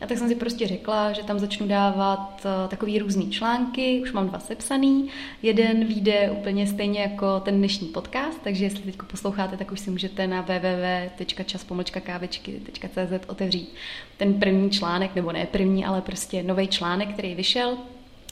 A 0.00 0.06
tak 0.06 0.18
jsem 0.18 0.28
si 0.28 0.34
prostě 0.34 0.66
řekla, 0.66 1.12
že 1.12 1.22
tam 1.22 1.38
začnu 1.38 1.66
dávat 1.66 2.42
eh, 2.44 2.48
takový 2.68 2.98
různý 2.98 3.30
články, 3.30 4.00
už 4.02 4.12
mám 4.12 4.28
dva 4.28 4.38
sepsaný. 4.38 5.08
Jeden 5.42 5.84
vyjde 5.84 6.30
úplně 6.30 6.66
stejně 6.66 7.00
jako 7.00 7.40
ten 7.40 7.58
dnešní 7.58 7.88
podcast, 7.88 8.40
takže 8.44 8.64
jestli 8.64 8.82
teď 8.82 8.96
posloucháte, 9.10 9.56
tak 9.56 9.72
už 9.72 9.80
si 9.80 9.90
můžete 9.90 10.26
na 10.26 10.42
www.čas-kávečky.cz 10.42 13.26
otevřít 13.26 13.74
ten 14.16 14.34
první 14.34 14.70
článek, 14.70 15.14
nebo 15.14 15.32
ne 15.32 15.46
první, 15.46 15.84
ale 15.84 16.00
prostě 16.00 16.42
nový 16.42 16.68
článek, 16.68 17.12
který 17.12 17.34
vyšel 17.34 17.76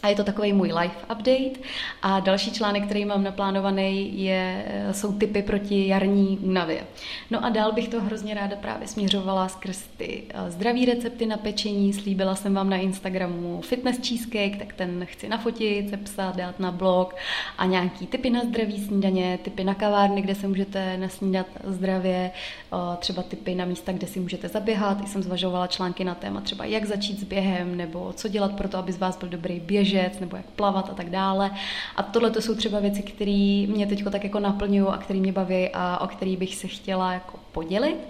a 0.05 0.09
je 0.09 0.17
to 0.17 0.25
takový 0.25 0.53
můj 0.53 0.73
live 0.73 0.95
update. 1.13 1.61
A 2.03 2.21
další 2.21 2.53
článek, 2.53 2.85
který 2.85 3.05
mám 3.05 3.25
naplánovaný, 3.25 4.23
je, 4.25 4.65
jsou 4.93 5.13
typy 5.13 5.43
proti 5.43 5.87
jarní 5.89 6.39
únavě. 6.43 6.87
No 7.31 7.45
a 7.45 7.49
dál 7.49 7.73
bych 7.73 7.89
to 7.89 8.01
hrozně 8.01 8.35
ráda 8.35 8.57
právě 8.57 8.89
směřovala 8.89 9.49
skrz 9.49 9.83
ty 9.97 10.23
eh, 10.29 10.51
zdraví 10.51 10.85
recepty 10.85 11.27
na 11.27 11.37
pečení. 11.37 11.93
Slíbila 11.93 12.35
jsem 12.35 12.55
vám 12.55 12.71
na 12.71 12.77
Instagramu 12.77 13.61
fitness 13.61 14.09
cheesecake, 14.09 14.59
tak 14.59 14.73
ten 14.73 15.07
chci 15.07 15.29
nafotit, 15.29 15.91
sepsat, 15.91 16.37
dát 16.37 16.61
na 16.61 16.71
blog 16.71 17.15
a 17.59 17.67
nějaký 17.67 18.07
typy 18.07 18.31
na 18.31 18.45
zdraví 18.45 18.87
snídaně, 18.87 19.39
typy 19.43 19.65
na 19.65 19.75
kavárny, 19.75 20.23
kde 20.23 20.35
se 20.35 20.49
můžete 20.49 20.97
nasnídat 20.97 21.47
zdravě, 21.65 22.31
eh, 22.73 22.97
třeba 22.97 23.23
typy 23.23 23.55
na 23.55 23.65
místa, 23.65 23.93
kde 23.93 24.07
si 24.07 24.21
můžete 24.21 24.49
zaběhat. 24.49 25.05
I 25.05 25.07
jsem 25.07 25.23
zvažovala 25.23 25.67
články 25.67 26.05
na 26.05 26.15
téma 26.15 26.41
třeba 26.41 26.65
jak 26.65 26.85
začít 26.85 27.21
s 27.21 27.25
během 27.25 27.77
nebo 27.77 28.13
co 28.13 28.29
dělat 28.29 28.53
pro 28.53 28.69
to, 28.69 28.79
aby 28.79 28.93
z 28.93 28.99
vás 28.99 29.19
byl 29.19 29.29
dobrý 29.29 29.61
běž 29.61 29.94
běžet 29.95 30.21
nebo 30.21 30.37
jak 30.37 30.47
plavat 30.47 30.91
a 30.91 30.95
tak 30.95 31.11
dále. 31.11 31.51
A 31.97 32.03
tohle 32.03 32.31
to 32.31 32.43
jsou 32.43 32.55
třeba 32.55 32.81
věci, 32.81 33.03
které 33.03 33.67
mě 33.69 33.87
teď 33.87 34.05
tak 34.11 34.25
jako 34.25 34.41
naplňují 34.41 34.89
a 34.89 34.97
které 34.97 35.21
mě 35.21 35.33
baví 35.33 35.69
a 35.73 35.99
o 36.01 36.07
které 36.07 36.37
bych 36.37 36.55
se 36.57 36.69
chtěla 36.69 37.13
jako 37.13 37.39
podělit. 37.53 38.09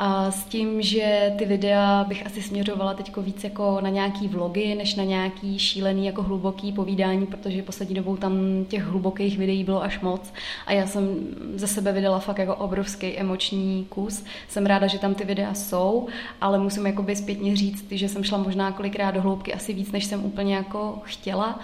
A 0.00 0.30
s 0.30 0.44
tím, 0.44 0.82
že 0.82 1.34
ty 1.38 1.44
videa 1.44 2.04
bych 2.08 2.26
asi 2.26 2.42
směřovala 2.42 2.94
teď 2.94 3.16
víc 3.16 3.44
jako 3.44 3.78
na 3.80 3.88
nějaký 3.88 4.28
vlogy, 4.28 4.74
než 4.74 4.94
na 4.94 5.04
nějaký 5.04 5.58
šílený 5.58 6.06
jako 6.06 6.22
hluboký 6.22 6.72
povídání, 6.72 7.26
protože 7.26 7.62
poslední 7.62 7.94
dobou 7.94 8.16
tam 8.16 8.64
těch 8.68 8.82
hlubokých 8.82 9.38
videí 9.38 9.64
bylo 9.64 9.82
až 9.82 10.00
moc 10.00 10.32
a 10.66 10.72
já 10.72 10.86
jsem 10.86 11.16
ze 11.54 11.66
sebe 11.66 11.92
vydala 11.92 12.18
fakt 12.18 12.38
jako 12.38 12.54
obrovský 12.54 13.18
emoční 13.18 13.86
kus. 13.88 14.24
Jsem 14.48 14.66
ráda, 14.66 14.86
že 14.86 14.98
tam 14.98 15.14
ty 15.14 15.24
videa 15.24 15.54
jsou, 15.54 16.06
ale 16.40 16.58
musím 16.58 16.86
jakoby 16.86 17.16
zpětně 17.16 17.56
říct, 17.56 17.86
že 17.90 18.08
jsem 18.08 18.24
šla 18.24 18.38
možná 18.38 18.72
kolikrát 18.72 19.10
do 19.10 19.22
hloubky 19.22 19.54
asi 19.54 19.72
víc, 19.72 19.92
než 19.92 20.04
jsem 20.04 20.24
úplně 20.24 20.54
jako 20.54 20.98
chtěla 21.04 21.60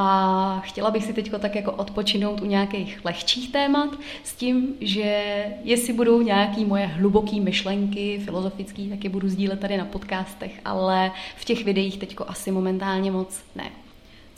a 0.00 0.60
chtěla 0.64 0.90
bych 0.90 1.04
si 1.04 1.12
teď 1.12 1.30
tak 1.38 1.54
jako 1.54 1.72
odpočinout 1.72 2.40
u 2.40 2.46
nějakých 2.46 3.04
lehčích 3.04 3.52
témat 3.52 3.98
s 4.24 4.34
tím, 4.34 4.74
že 4.80 5.24
jestli 5.64 5.92
budou 5.92 6.22
nějaké 6.22 6.60
moje 6.60 6.86
hluboké 6.86 7.40
myšlenky, 7.40 8.20
filozofické, 8.24 8.82
tak 8.82 9.04
je 9.04 9.10
budu 9.10 9.28
sdílet 9.28 9.60
tady 9.60 9.76
na 9.76 9.84
podcastech, 9.84 10.60
ale 10.64 11.10
v 11.36 11.44
těch 11.44 11.64
videích 11.64 11.98
teď 11.98 12.16
asi 12.26 12.50
momentálně 12.50 13.10
moc 13.10 13.40
ne. 13.56 13.70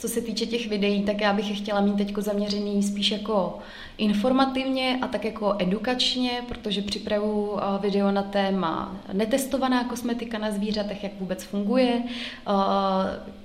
Co 0.01 0.07
se 0.07 0.21
týče 0.21 0.45
těch 0.45 0.69
videí, 0.69 1.03
tak 1.03 1.21
já 1.21 1.33
bych 1.33 1.49
je 1.49 1.55
chtěla 1.55 1.81
mít 1.81 1.97
teď 1.97 2.13
zaměřený 2.17 2.83
spíš 2.83 3.11
jako 3.11 3.59
informativně 3.97 4.99
a 5.01 5.07
tak 5.07 5.25
jako 5.25 5.55
edukačně, 5.59 6.31
protože 6.47 6.81
připravu 6.81 7.57
eh, 7.57 7.79
video 7.81 8.11
na 8.11 8.21
téma 8.21 8.95
netestovaná 9.13 9.83
kosmetika 9.83 10.37
na 10.37 10.51
zvířatech, 10.51 11.03
jak 11.03 11.11
vůbec 11.19 11.43
funguje, 11.43 12.03
eh, 12.03 12.51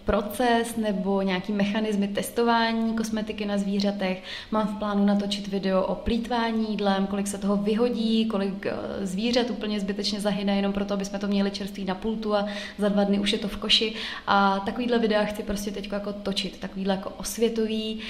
proces 0.06 0.76
nebo 0.76 1.22
nějaký 1.22 1.52
mechanismy 1.52 2.08
testování 2.08 2.94
kosmetiky 2.94 3.46
na 3.46 3.58
zvířatech. 3.58 4.22
Mám 4.50 4.66
v 4.66 4.78
plánu 4.78 5.04
natočit 5.06 5.48
video 5.48 5.82
o 5.82 5.94
plítvání 5.94 6.70
jídlem, 6.70 7.06
kolik 7.06 7.26
se 7.26 7.38
toho 7.38 7.56
vyhodí, 7.56 8.26
kolik 8.26 8.66
eh, 8.66 8.74
zvířat 9.06 9.50
úplně 9.50 9.80
zbytečně 9.80 10.20
zahyne 10.20 10.56
jenom 10.56 10.72
proto, 10.72 10.94
aby 10.94 11.04
jsme 11.04 11.18
to 11.18 11.26
měli 11.26 11.50
čerstvý 11.50 11.84
na 11.84 11.94
pultu 11.94 12.34
a 12.34 12.46
za 12.78 12.88
dva 12.88 13.04
dny 13.04 13.18
už 13.18 13.32
je 13.32 13.38
to 13.38 13.48
v 13.48 13.56
koši. 13.56 13.94
A 14.26 14.60
takovýhle 14.60 14.98
videa 14.98 15.24
chci 15.24 15.42
prostě 15.42 15.70
teď 15.70 15.92
jako 15.92 16.12
točit, 16.12 16.45
takovýhle 16.50 16.94
jako 16.94 17.10
osvětový. 17.10 18.00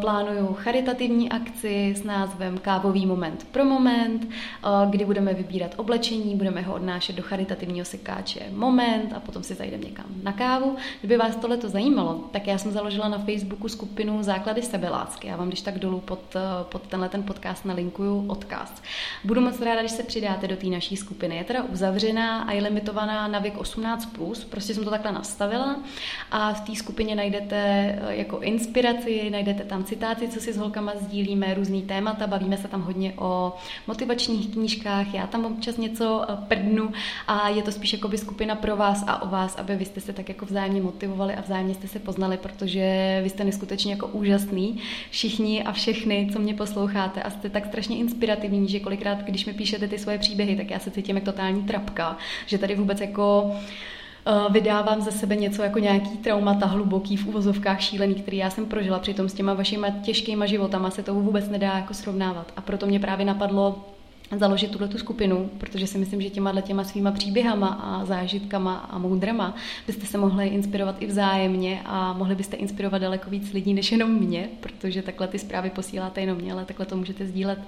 Plánuju 0.00 0.54
charitativní 0.54 1.30
akci, 1.30 1.94
s 1.96 2.04
názvem 2.04 2.58
Kávový 2.58 3.06
moment 3.06 3.46
pro 3.50 3.64
moment, 3.64 4.28
eh, 4.28 4.68
kdy 4.90 5.04
budeme 5.04 5.34
vybírat 5.34 5.74
oblečení, 5.76 6.36
budeme 6.36 6.62
ho 6.62 6.74
odnášet 6.74 7.16
do 7.16 7.22
charitativního 7.22 7.84
sekáče 7.84 8.40
Moment 8.52 9.12
a 9.12 9.20
potom 9.20 9.42
si 9.42 9.54
zajdeme 9.54 9.84
někam 9.84 10.06
na 10.22 10.32
kávu. 10.32 10.76
Kdyby 11.00 11.16
vás 11.16 11.36
tohle 11.36 11.56
to 11.56 11.68
zajímalo, 11.68 12.14
tak 12.32 12.46
já 12.46 12.58
jsem 12.58 12.72
založila 12.72 13.08
na 13.08 13.18
Facebooku 13.18 13.68
skupinu 13.68 14.22
Základy 14.22 14.62
sebelásky. 14.62 15.28
Já 15.28 15.36
vám 15.36 15.48
když 15.48 15.60
tak 15.60 15.78
dolů 15.78 16.00
pod, 16.00 16.36
eh, 16.36 16.40
pod 16.64 16.82
tenhle 16.86 17.08
ten 17.08 17.22
podcast 17.22 17.64
nalinkuju 17.64 18.24
odkaz. 18.28 18.82
Budu 19.24 19.40
moc 19.40 19.60
ráda, 19.60 19.80
když 19.80 19.92
se 19.92 20.02
přidáte 20.02 20.48
do 20.48 20.56
té 20.56 20.66
naší 20.66 20.96
skupiny. 20.96 21.36
Je 21.36 21.44
teda 21.44 21.62
uzavřená 21.62 22.42
a 22.42 22.52
je 22.52 22.62
limitovaná 22.62 23.28
na 23.28 23.38
věk 23.38 23.56
18+, 23.56 24.06
plus. 24.06 24.44
prostě 24.44 24.74
jsem 24.74 24.84
to 24.84 24.90
takhle 24.90 25.12
nastavila 25.12 25.76
a 26.30 26.52
v 26.52 26.60
té 26.60 26.74
skupině 26.74 27.14
najdete 27.14 27.67
eh, 27.68 28.16
jako 28.16 28.40
inspiraci, 28.40 29.30
najdete 29.30 29.64
tam 29.64 29.84
citáty, 29.84 30.28
co 30.28 30.40
si 30.40 30.52
s 30.52 30.56
holkama 30.56 30.92
sdílíme, 30.96 31.54
různý 31.54 31.82
témata, 31.82 32.26
bavíme 32.26 32.56
se 32.56 32.68
tam 32.68 32.82
hodně 32.82 33.12
o 33.16 33.52
motivačních 33.86 34.52
knížkách, 34.52 35.14
já 35.14 35.26
tam 35.26 35.44
občas 35.44 35.76
něco 35.76 36.24
eh, 36.28 36.36
prdnu 36.48 36.90
a 37.26 37.48
je 37.48 37.62
to 37.62 37.72
spíš 37.72 37.92
jako 37.92 38.08
by 38.08 38.18
skupina 38.18 38.54
pro 38.54 38.76
vás 38.76 39.04
a 39.06 39.22
o 39.22 39.28
vás, 39.28 39.56
aby 39.56 39.76
vy 39.76 39.84
jste 39.84 40.00
se 40.00 40.12
tak 40.12 40.28
jako 40.28 40.46
vzájemně 40.46 40.82
motivovali 40.82 41.34
a 41.34 41.40
vzájemně 41.40 41.74
jste 41.74 41.88
se 41.88 41.98
poznali, 41.98 42.36
protože 42.36 43.20
vy 43.22 43.30
jste 43.30 43.44
neskutečně 43.44 43.92
jako 43.92 44.06
úžasný, 44.06 44.80
všichni 45.10 45.64
a 45.64 45.72
všechny, 45.72 46.28
co 46.32 46.38
mě 46.38 46.54
posloucháte 46.54 47.22
a 47.22 47.30
jste 47.30 47.50
tak 47.50 47.66
strašně 47.66 47.96
inspirativní, 47.96 48.68
že 48.68 48.80
kolikrát, 48.80 49.18
když 49.18 49.46
mi 49.46 49.52
píšete 49.52 49.88
ty 49.88 49.98
svoje 49.98 50.18
příběhy, 50.18 50.56
tak 50.56 50.70
já 50.70 50.78
se 50.78 50.90
cítím 50.90 51.16
jako 51.16 51.32
totální 51.32 51.62
trapka, 51.62 52.16
že 52.46 52.58
tady 52.58 52.74
vůbec 52.74 53.00
jako 53.00 53.52
vydávám 54.50 55.02
ze 55.02 55.12
sebe 55.12 55.36
něco 55.36 55.62
jako 55.62 55.78
nějaký 55.78 56.18
traumata 56.18 56.66
hluboký 56.66 57.16
v 57.16 57.26
uvozovkách 57.26 57.80
šílený, 57.80 58.14
který 58.14 58.36
já 58.36 58.50
jsem 58.50 58.66
prožila. 58.66 58.98
Přitom 58.98 59.28
s 59.28 59.34
těma 59.34 59.54
vašima 59.54 59.90
těžkýma 59.90 60.46
životama 60.46 60.90
se 60.90 61.02
to 61.02 61.14
vůbec 61.14 61.48
nedá 61.48 61.72
jako 61.72 61.94
srovnávat. 61.94 62.52
A 62.56 62.60
proto 62.60 62.86
mě 62.86 63.00
právě 63.00 63.26
napadlo 63.26 63.84
založit 64.36 64.70
tuhle 64.70 64.88
tu 64.88 64.98
skupinu, 64.98 65.50
protože 65.58 65.86
si 65.86 65.98
myslím, 65.98 66.20
že 66.20 66.30
těma 66.30 66.60
těma 66.60 66.84
svýma 66.84 67.10
příběhama 67.10 67.68
a 67.68 68.04
zážitkama 68.04 68.74
a 68.90 68.98
moudrama 68.98 69.54
byste 69.86 70.06
se 70.06 70.18
mohli 70.18 70.46
inspirovat 70.46 70.96
i 71.02 71.06
vzájemně 71.06 71.82
a 71.84 72.12
mohli 72.12 72.34
byste 72.34 72.56
inspirovat 72.56 73.02
daleko 73.02 73.30
víc 73.30 73.52
lidí 73.52 73.74
než 73.74 73.92
jenom 73.92 74.10
mě, 74.10 74.48
protože 74.60 75.02
takhle 75.02 75.28
ty 75.28 75.38
zprávy 75.38 75.70
posíláte 75.70 76.20
jenom 76.20 76.38
mě, 76.38 76.52
ale 76.52 76.64
takhle 76.64 76.86
to 76.86 76.96
můžete 76.96 77.26
sdílet 77.26 77.58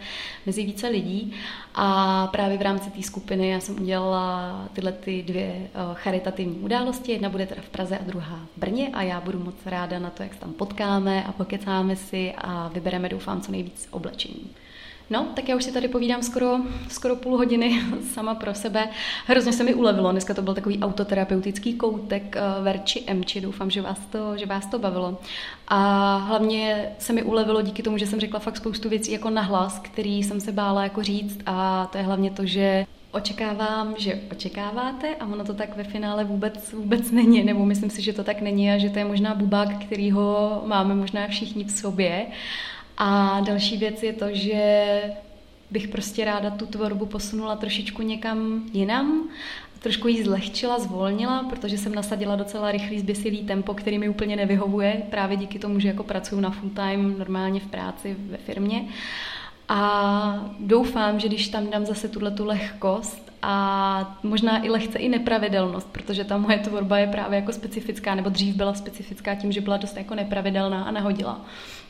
mezi 0.46 0.64
více 0.64 0.88
lidí. 0.88 1.33
A 1.75 2.27
právě 2.27 2.59
v 2.59 2.62
rámci 2.62 2.90
té 2.90 3.03
skupiny 3.03 3.49
já 3.49 3.61
jsem 3.61 3.83
udělala 3.83 4.68
tyhle 4.73 4.92
ty 4.92 5.23
dvě 5.23 5.44
eh, 5.44 5.68
charitativní 5.94 6.59
události. 6.59 7.12
Jedna 7.12 7.29
bude 7.29 7.46
teda 7.46 7.62
v 7.62 7.68
Praze 7.68 7.99
a 7.99 8.05
druhá 8.05 8.40
v 8.57 8.61
Brně 8.61 8.90
a 8.92 9.03
já 9.03 9.20
budu 9.20 9.38
moc 9.38 9.55
ráda 9.66 9.99
na 9.99 10.11
to, 10.11 10.23
jak 10.23 10.35
se 10.35 10.40
tam 10.40 10.53
potkáme 10.53 11.25
a 11.25 11.33
pokecáme 11.33 11.96
si 11.96 12.33
a 12.38 12.68
vybereme, 12.68 13.09
doufám, 13.09 13.40
co 13.40 13.53
nejvíc 13.53 13.88
oblečení. 13.90 14.51
No, 15.11 15.27
tak 15.35 15.49
já 15.49 15.57
už 15.57 15.64
si 15.64 15.73
tady 15.73 15.88
povídám 15.88 16.23
skoro, 16.23 16.57
skoro 16.88 17.16
půl 17.16 17.37
hodiny 17.37 17.83
sama 18.12 18.35
pro 18.35 18.55
sebe. 18.55 18.88
Hrozně 19.27 19.53
se 19.53 19.64
mi 19.64 19.75
ulevilo. 19.75 20.12
Dneska 20.12 20.35
to 20.35 20.42
byl 20.42 20.55
takový 20.55 20.79
autoterapeutický 20.79 21.75
koutek 21.75 22.37
uh, 22.37 22.64
Verči 22.64 23.05
Emči. 23.07 23.40
Doufám, 23.40 23.70
že 23.70 23.83
vás, 23.83 23.99
to, 23.99 24.37
že 24.37 24.46
vás 24.46 24.66
to 24.66 24.79
bavilo. 24.79 25.18
A 25.68 26.16
hlavně 26.16 26.92
se 26.99 27.12
mi 27.12 27.23
ulevilo 27.23 27.62
díky 27.62 27.83
tomu, 27.83 27.99
že 27.99 28.07
jsem 28.07 28.20
řekla 28.20 28.40
fakt 28.40 28.57
spoustu 28.57 28.88
věcí 28.88 29.12
jako 29.12 29.31
nahlas, 29.31 29.79
který 29.79 30.23
jsem 30.23 30.40
se 30.40 30.53
bála 30.53 30.83
jako 30.83 31.03
říct. 31.03 31.38
A 31.46 31.87
to 31.92 31.99
je 31.99 32.05
hlavně 32.05 32.31
to, 32.31 32.46
že 32.46 32.87
Očekávám, 33.12 33.94
že 33.99 34.20
očekáváte 34.31 35.16
a 35.16 35.27
ono 35.27 35.44
to 35.44 35.55
tak 35.55 35.77
ve 35.77 35.85
finále 35.85 36.25
vůbec, 36.25 36.73
vůbec 36.73 37.11
není, 37.11 37.44
nebo 37.44 37.66
myslím 37.66 37.90
si, 37.90 38.03
že 38.03 38.12
to 38.12 38.25
tak 38.25 38.40
není 38.40 38.70
a 38.70 38.79
že 38.79 38.90
to 38.90 38.99
je 38.99 39.05
možná 39.05 39.35
bubák, 39.35 39.85
kterýho 39.85 40.62
máme 40.66 40.94
možná 40.94 41.27
všichni 41.27 41.64
v 41.64 41.70
sobě 41.70 42.27
a 43.03 43.41
další 43.41 43.77
věc 43.77 44.03
je 44.03 44.13
to, 44.13 44.27
že 44.33 45.03
bych 45.71 45.89
prostě 45.89 46.25
ráda 46.25 46.51
tu 46.51 46.67
tvorbu 46.67 47.07
posunula 47.07 47.57
trošičku 47.57 48.03
někam 48.03 48.63
jinam. 48.73 49.29
trošku 49.79 50.09
jí 50.09 50.23
zlehčila, 50.23 50.79
zvolnila, 50.79 51.43
protože 51.43 51.79
jsem 51.79 51.95
nasadila 51.95 52.37
docela 52.37 52.73
rychlý 52.73 53.01
zběsilý 53.01 53.45
tempo, 53.45 53.75
který 53.75 53.99
mi 53.99 54.09
úplně 54.09 54.37
nevyhovuje, 54.37 55.03
právě 55.11 55.37
díky 55.37 55.59
tomu, 55.59 55.81
že 55.81 55.89
jako 55.89 56.03
pracuji 56.03 56.41
na 56.41 56.51
full 56.51 56.71
time 56.71 57.19
normálně 57.19 57.61
v 57.61 57.67
práci 57.67 58.17
ve 58.31 58.37
firmě. 58.37 58.85
A 59.72 60.50
doufám, 60.61 61.20
že 61.20 61.28
když 61.28 61.48
tam 61.48 61.70
dám 61.70 61.87
zase 61.87 62.09
tuhle 62.09 62.30
tu 62.30 62.44
lehkost 62.44 63.33
a 63.42 64.18
možná 64.22 64.64
i 64.64 64.70
lehce 64.70 64.98
i 64.98 65.09
nepravidelnost, 65.09 65.88
protože 65.92 66.24
ta 66.24 66.38
moje 66.38 66.59
tvorba 66.59 66.98
je 66.98 67.06
právě 67.06 67.37
jako 67.37 67.52
specifická, 67.52 68.14
nebo 68.14 68.30
dřív 68.30 68.56
byla 68.56 68.74
specifická 68.74 69.35
tím, 69.35 69.52
že 69.52 69.61
byla 69.61 69.76
dost 69.76 69.96
jako 69.96 70.14
nepravidelná 70.14 70.85
a 70.85 70.90
nahodila, 70.90 71.40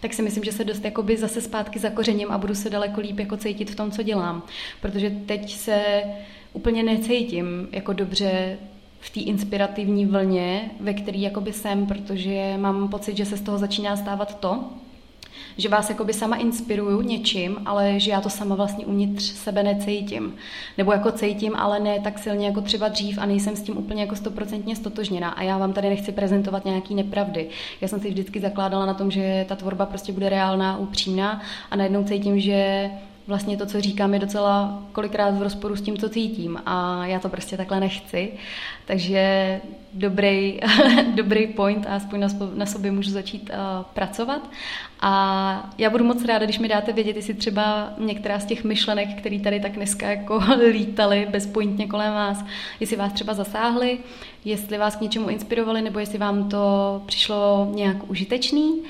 tak 0.00 0.12
si 0.12 0.22
myslím, 0.22 0.44
že 0.44 0.52
se 0.52 0.64
dost 0.64 0.84
jakoby 0.84 1.16
zase 1.16 1.40
zpátky 1.40 1.78
zakořením 1.78 2.30
a 2.30 2.38
budu 2.38 2.54
se 2.54 2.70
daleko 2.70 3.00
líp 3.00 3.18
jako 3.18 3.36
cítit 3.36 3.70
v 3.70 3.74
tom, 3.74 3.90
co 3.90 4.02
dělám. 4.02 4.42
Protože 4.80 5.10
teď 5.10 5.54
se 5.54 6.02
úplně 6.52 6.82
necítím 6.82 7.68
jako 7.72 7.92
dobře 7.92 8.58
v 9.00 9.10
té 9.10 9.20
inspirativní 9.20 10.06
vlně, 10.06 10.70
ve 10.80 10.94
který 10.94 11.22
jakoby 11.22 11.52
jsem, 11.52 11.86
protože 11.86 12.56
mám 12.56 12.88
pocit, 12.88 13.16
že 13.16 13.24
se 13.24 13.36
z 13.36 13.40
toho 13.40 13.58
začíná 13.58 13.96
stávat 13.96 14.40
to, 14.40 14.64
že 15.56 15.68
vás 15.68 15.90
jakoby 15.90 16.12
sama 16.12 16.36
inspiruju 16.36 17.02
něčím, 17.02 17.56
ale 17.66 18.00
že 18.00 18.10
já 18.10 18.20
to 18.20 18.30
sama 18.30 18.54
vlastně 18.54 18.86
uvnitř 18.86 19.22
sebe 19.22 19.62
necítím. 19.62 20.34
Nebo 20.78 20.92
jako 20.92 21.12
cítím, 21.12 21.56
ale 21.56 21.80
ne 21.80 22.00
tak 22.00 22.18
silně 22.18 22.46
jako 22.46 22.60
třeba 22.60 22.88
dřív 22.88 23.18
a 23.18 23.26
nejsem 23.26 23.56
s 23.56 23.62
tím 23.62 23.78
úplně 23.78 24.02
jako 24.02 24.16
stoprocentně 24.16 24.76
stotožněna. 24.76 25.30
A 25.30 25.42
já 25.42 25.58
vám 25.58 25.72
tady 25.72 25.88
nechci 25.88 26.12
prezentovat 26.12 26.64
nějaký 26.64 26.94
nepravdy. 26.94 27.48
Já 27.80 27.88
jsem 27.88 28.00
si 28.00 28.08
vždycky 28.08 28.40
zakládala 28.40 28.86
na 28.86 28.94
tom, 28.94 29.10
že 29.10 29.46
ta 29.48 29.56
tvorba 29.56 29.86
prostě 29.86 30.12
bude 30.12 30.28
reálná, 30.28 30.78
upřímná 30.78 31.40
a 31.70 31.76
najednou 31.76 32.04
cítím, 32.04 32.40
že 32.40 32.90
vlastně 33.30 33.56
to, 33.56 33.66
co 33.66 33.80
říkám, 33.80 34.14
je 34.14 34.20
docela 34.20 34.82
kolikrát 34.92 35.30
v 35.38 35.42
rozporu 35.42 35.76
s 35.76 35.82
tím, 35.82 35.98
co 35.98 36.08
cítím 36.08 36.58
a 36.66 37.06
já 37.06 37.18
to 37.18 37.28
prostě 37.28 37.56
takhle 37.56 37.80
nechci. 37.80 38.32
Takže 38.86 39.60
dobrý, 39.92 40.60
dobrý 41.14 41.46
point 41.46 41.86
a 41.86 41.96
aspoň 41.96 42.20
na, 42.54 42.66
sobě 42.66 42.90
můžu 42.90 43.10
začít 43.10 43.50
uh, 43.50 43.84
pracovat. 43.94 44.50
A 45.00 45.72
já 45.78 45.90
budu 45.90 46.04
moc 46.04 46.24
ráda, 46.24 46.44
když 46.44 46.58
mi 46.58 46.68
dáte 46.68 46.92
vědět, 46.92 47.16
jestli 47.16 47.34
třeba 47.34 47.92
některá 47.98 48.38
z 48.38 48.44
těch 48.44 48.64
myšlenek, 48.64 49.18
které 49.18 49.38
tady 49.40 49.60
tak 49.60 49.72
dneska 49.72 50.10
jako 50.10 50.42
lítaly 50.70 51.26
bezpointně 51.30 51.86
kolem 51.86 52.12
vás, 52.12 52.44
jestli 52.80 52.96
vás 52.96 53.12
třeba 53.12 53.34
zasáhly, 53.34 53.98
jestli 54.44 54.78
vás 54.78 54.96
k 54.96 55.00
něčemu 55.00 55.28
inspirovali, 55.28 55.82
nebo 55.82 55.98
jestli 55.98 56.18
vám 56.18 56.48
to 56.48 57.02
přišlo 57.06 57.68
nějak 57.74 58.10
užitečný. 58.10 58.82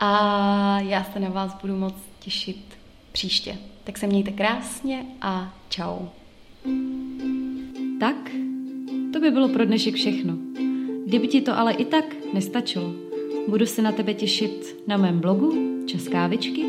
A 0.00 0.80
já 0.80 1.04
se 1.04 1.20
na 1.20 1.28
vás 1.28 1.54
budu 1.60 1.76
moc 1.76 1.94
těšit 2.20 2.78
příště. 3.12 3.71
Tak 3.84 3.98
se 3.98 4.06
mějte 4.06 4.30
krásně 4.30 5.06
a 5.20 5.54
čau. 5.68 5.98
Tak, 8.00 8.30
to 9.12 9.20
by 9.20 9.30
bylo 9.30 9.48
pro 9.48 9.64
dnešek 9.64 9.94
všechno. 9.94 10.36
Kdyby 11.06 11.28
ti 11.28 11.40
to 11.40 11.58
ale 11.58 11.72
i 11.72 11.84
tak 11.84 12.04
nestačilo, 12.34 12.92
budu 13.48 13.66
se 13.66 13.82
na 13.82 13.92
tebe 13.92 14.14
těšit 14.14 14.76
na 14.86 14.96
mém 14.96 15.20
blogu 15.20 15.52
Českávičky 15.86 16.64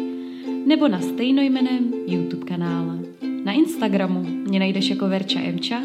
nebo 0.66 0.88
na 0.88 1.02
stejnojmeném 1.02 1.94
YouTube 2.08 2.46
kanále. 2.46 3.00
Na 3.44 3.52
Instagramu 3.52 4.24
mě 4.24 4.60
najdeš 4.60 4.90
jako 4.90 5.08
Verča 5.08 5.40
Emča, 5.40 5.82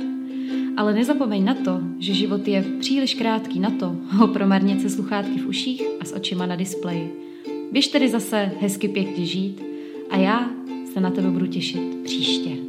ale 0.77 0.95
nezapomeň 0.95 1.45
na 1.45 1.55
to, 1.55 1.81
že 1.99 2.15
život 2.15 2.49
je 2.49 2.65
příliš 2.81 3.15
krátký 3.15 3.61
na 3.61 3.71
to 3.71 3.97
ho 4.09 4.29
promarnit 4.29 4.81
se 4.81 4.91
sluchátky 4.91 5.39
v 5.39 5.47
uších 5.47 5.83
a 6.01 6.05
s 6.05 6.13
očima 6.13 6.47
na 6.47 6.57
displeji. 6.57 7.13
Běž 7.73 7.89
tedy 7.89 8.09
zase 8.09 8.53
hezky 8.61 8.89
pěkně 8.89 9.27
žít 9.27 9.63
a 10.11 10.17
já 10.17 10.51
se 10.99 11.03
na 11.03 11.11
tebe 11.11 11.31
budu 11.31 11.47
těšit 11.47 11.81
příště. 12.05 12.68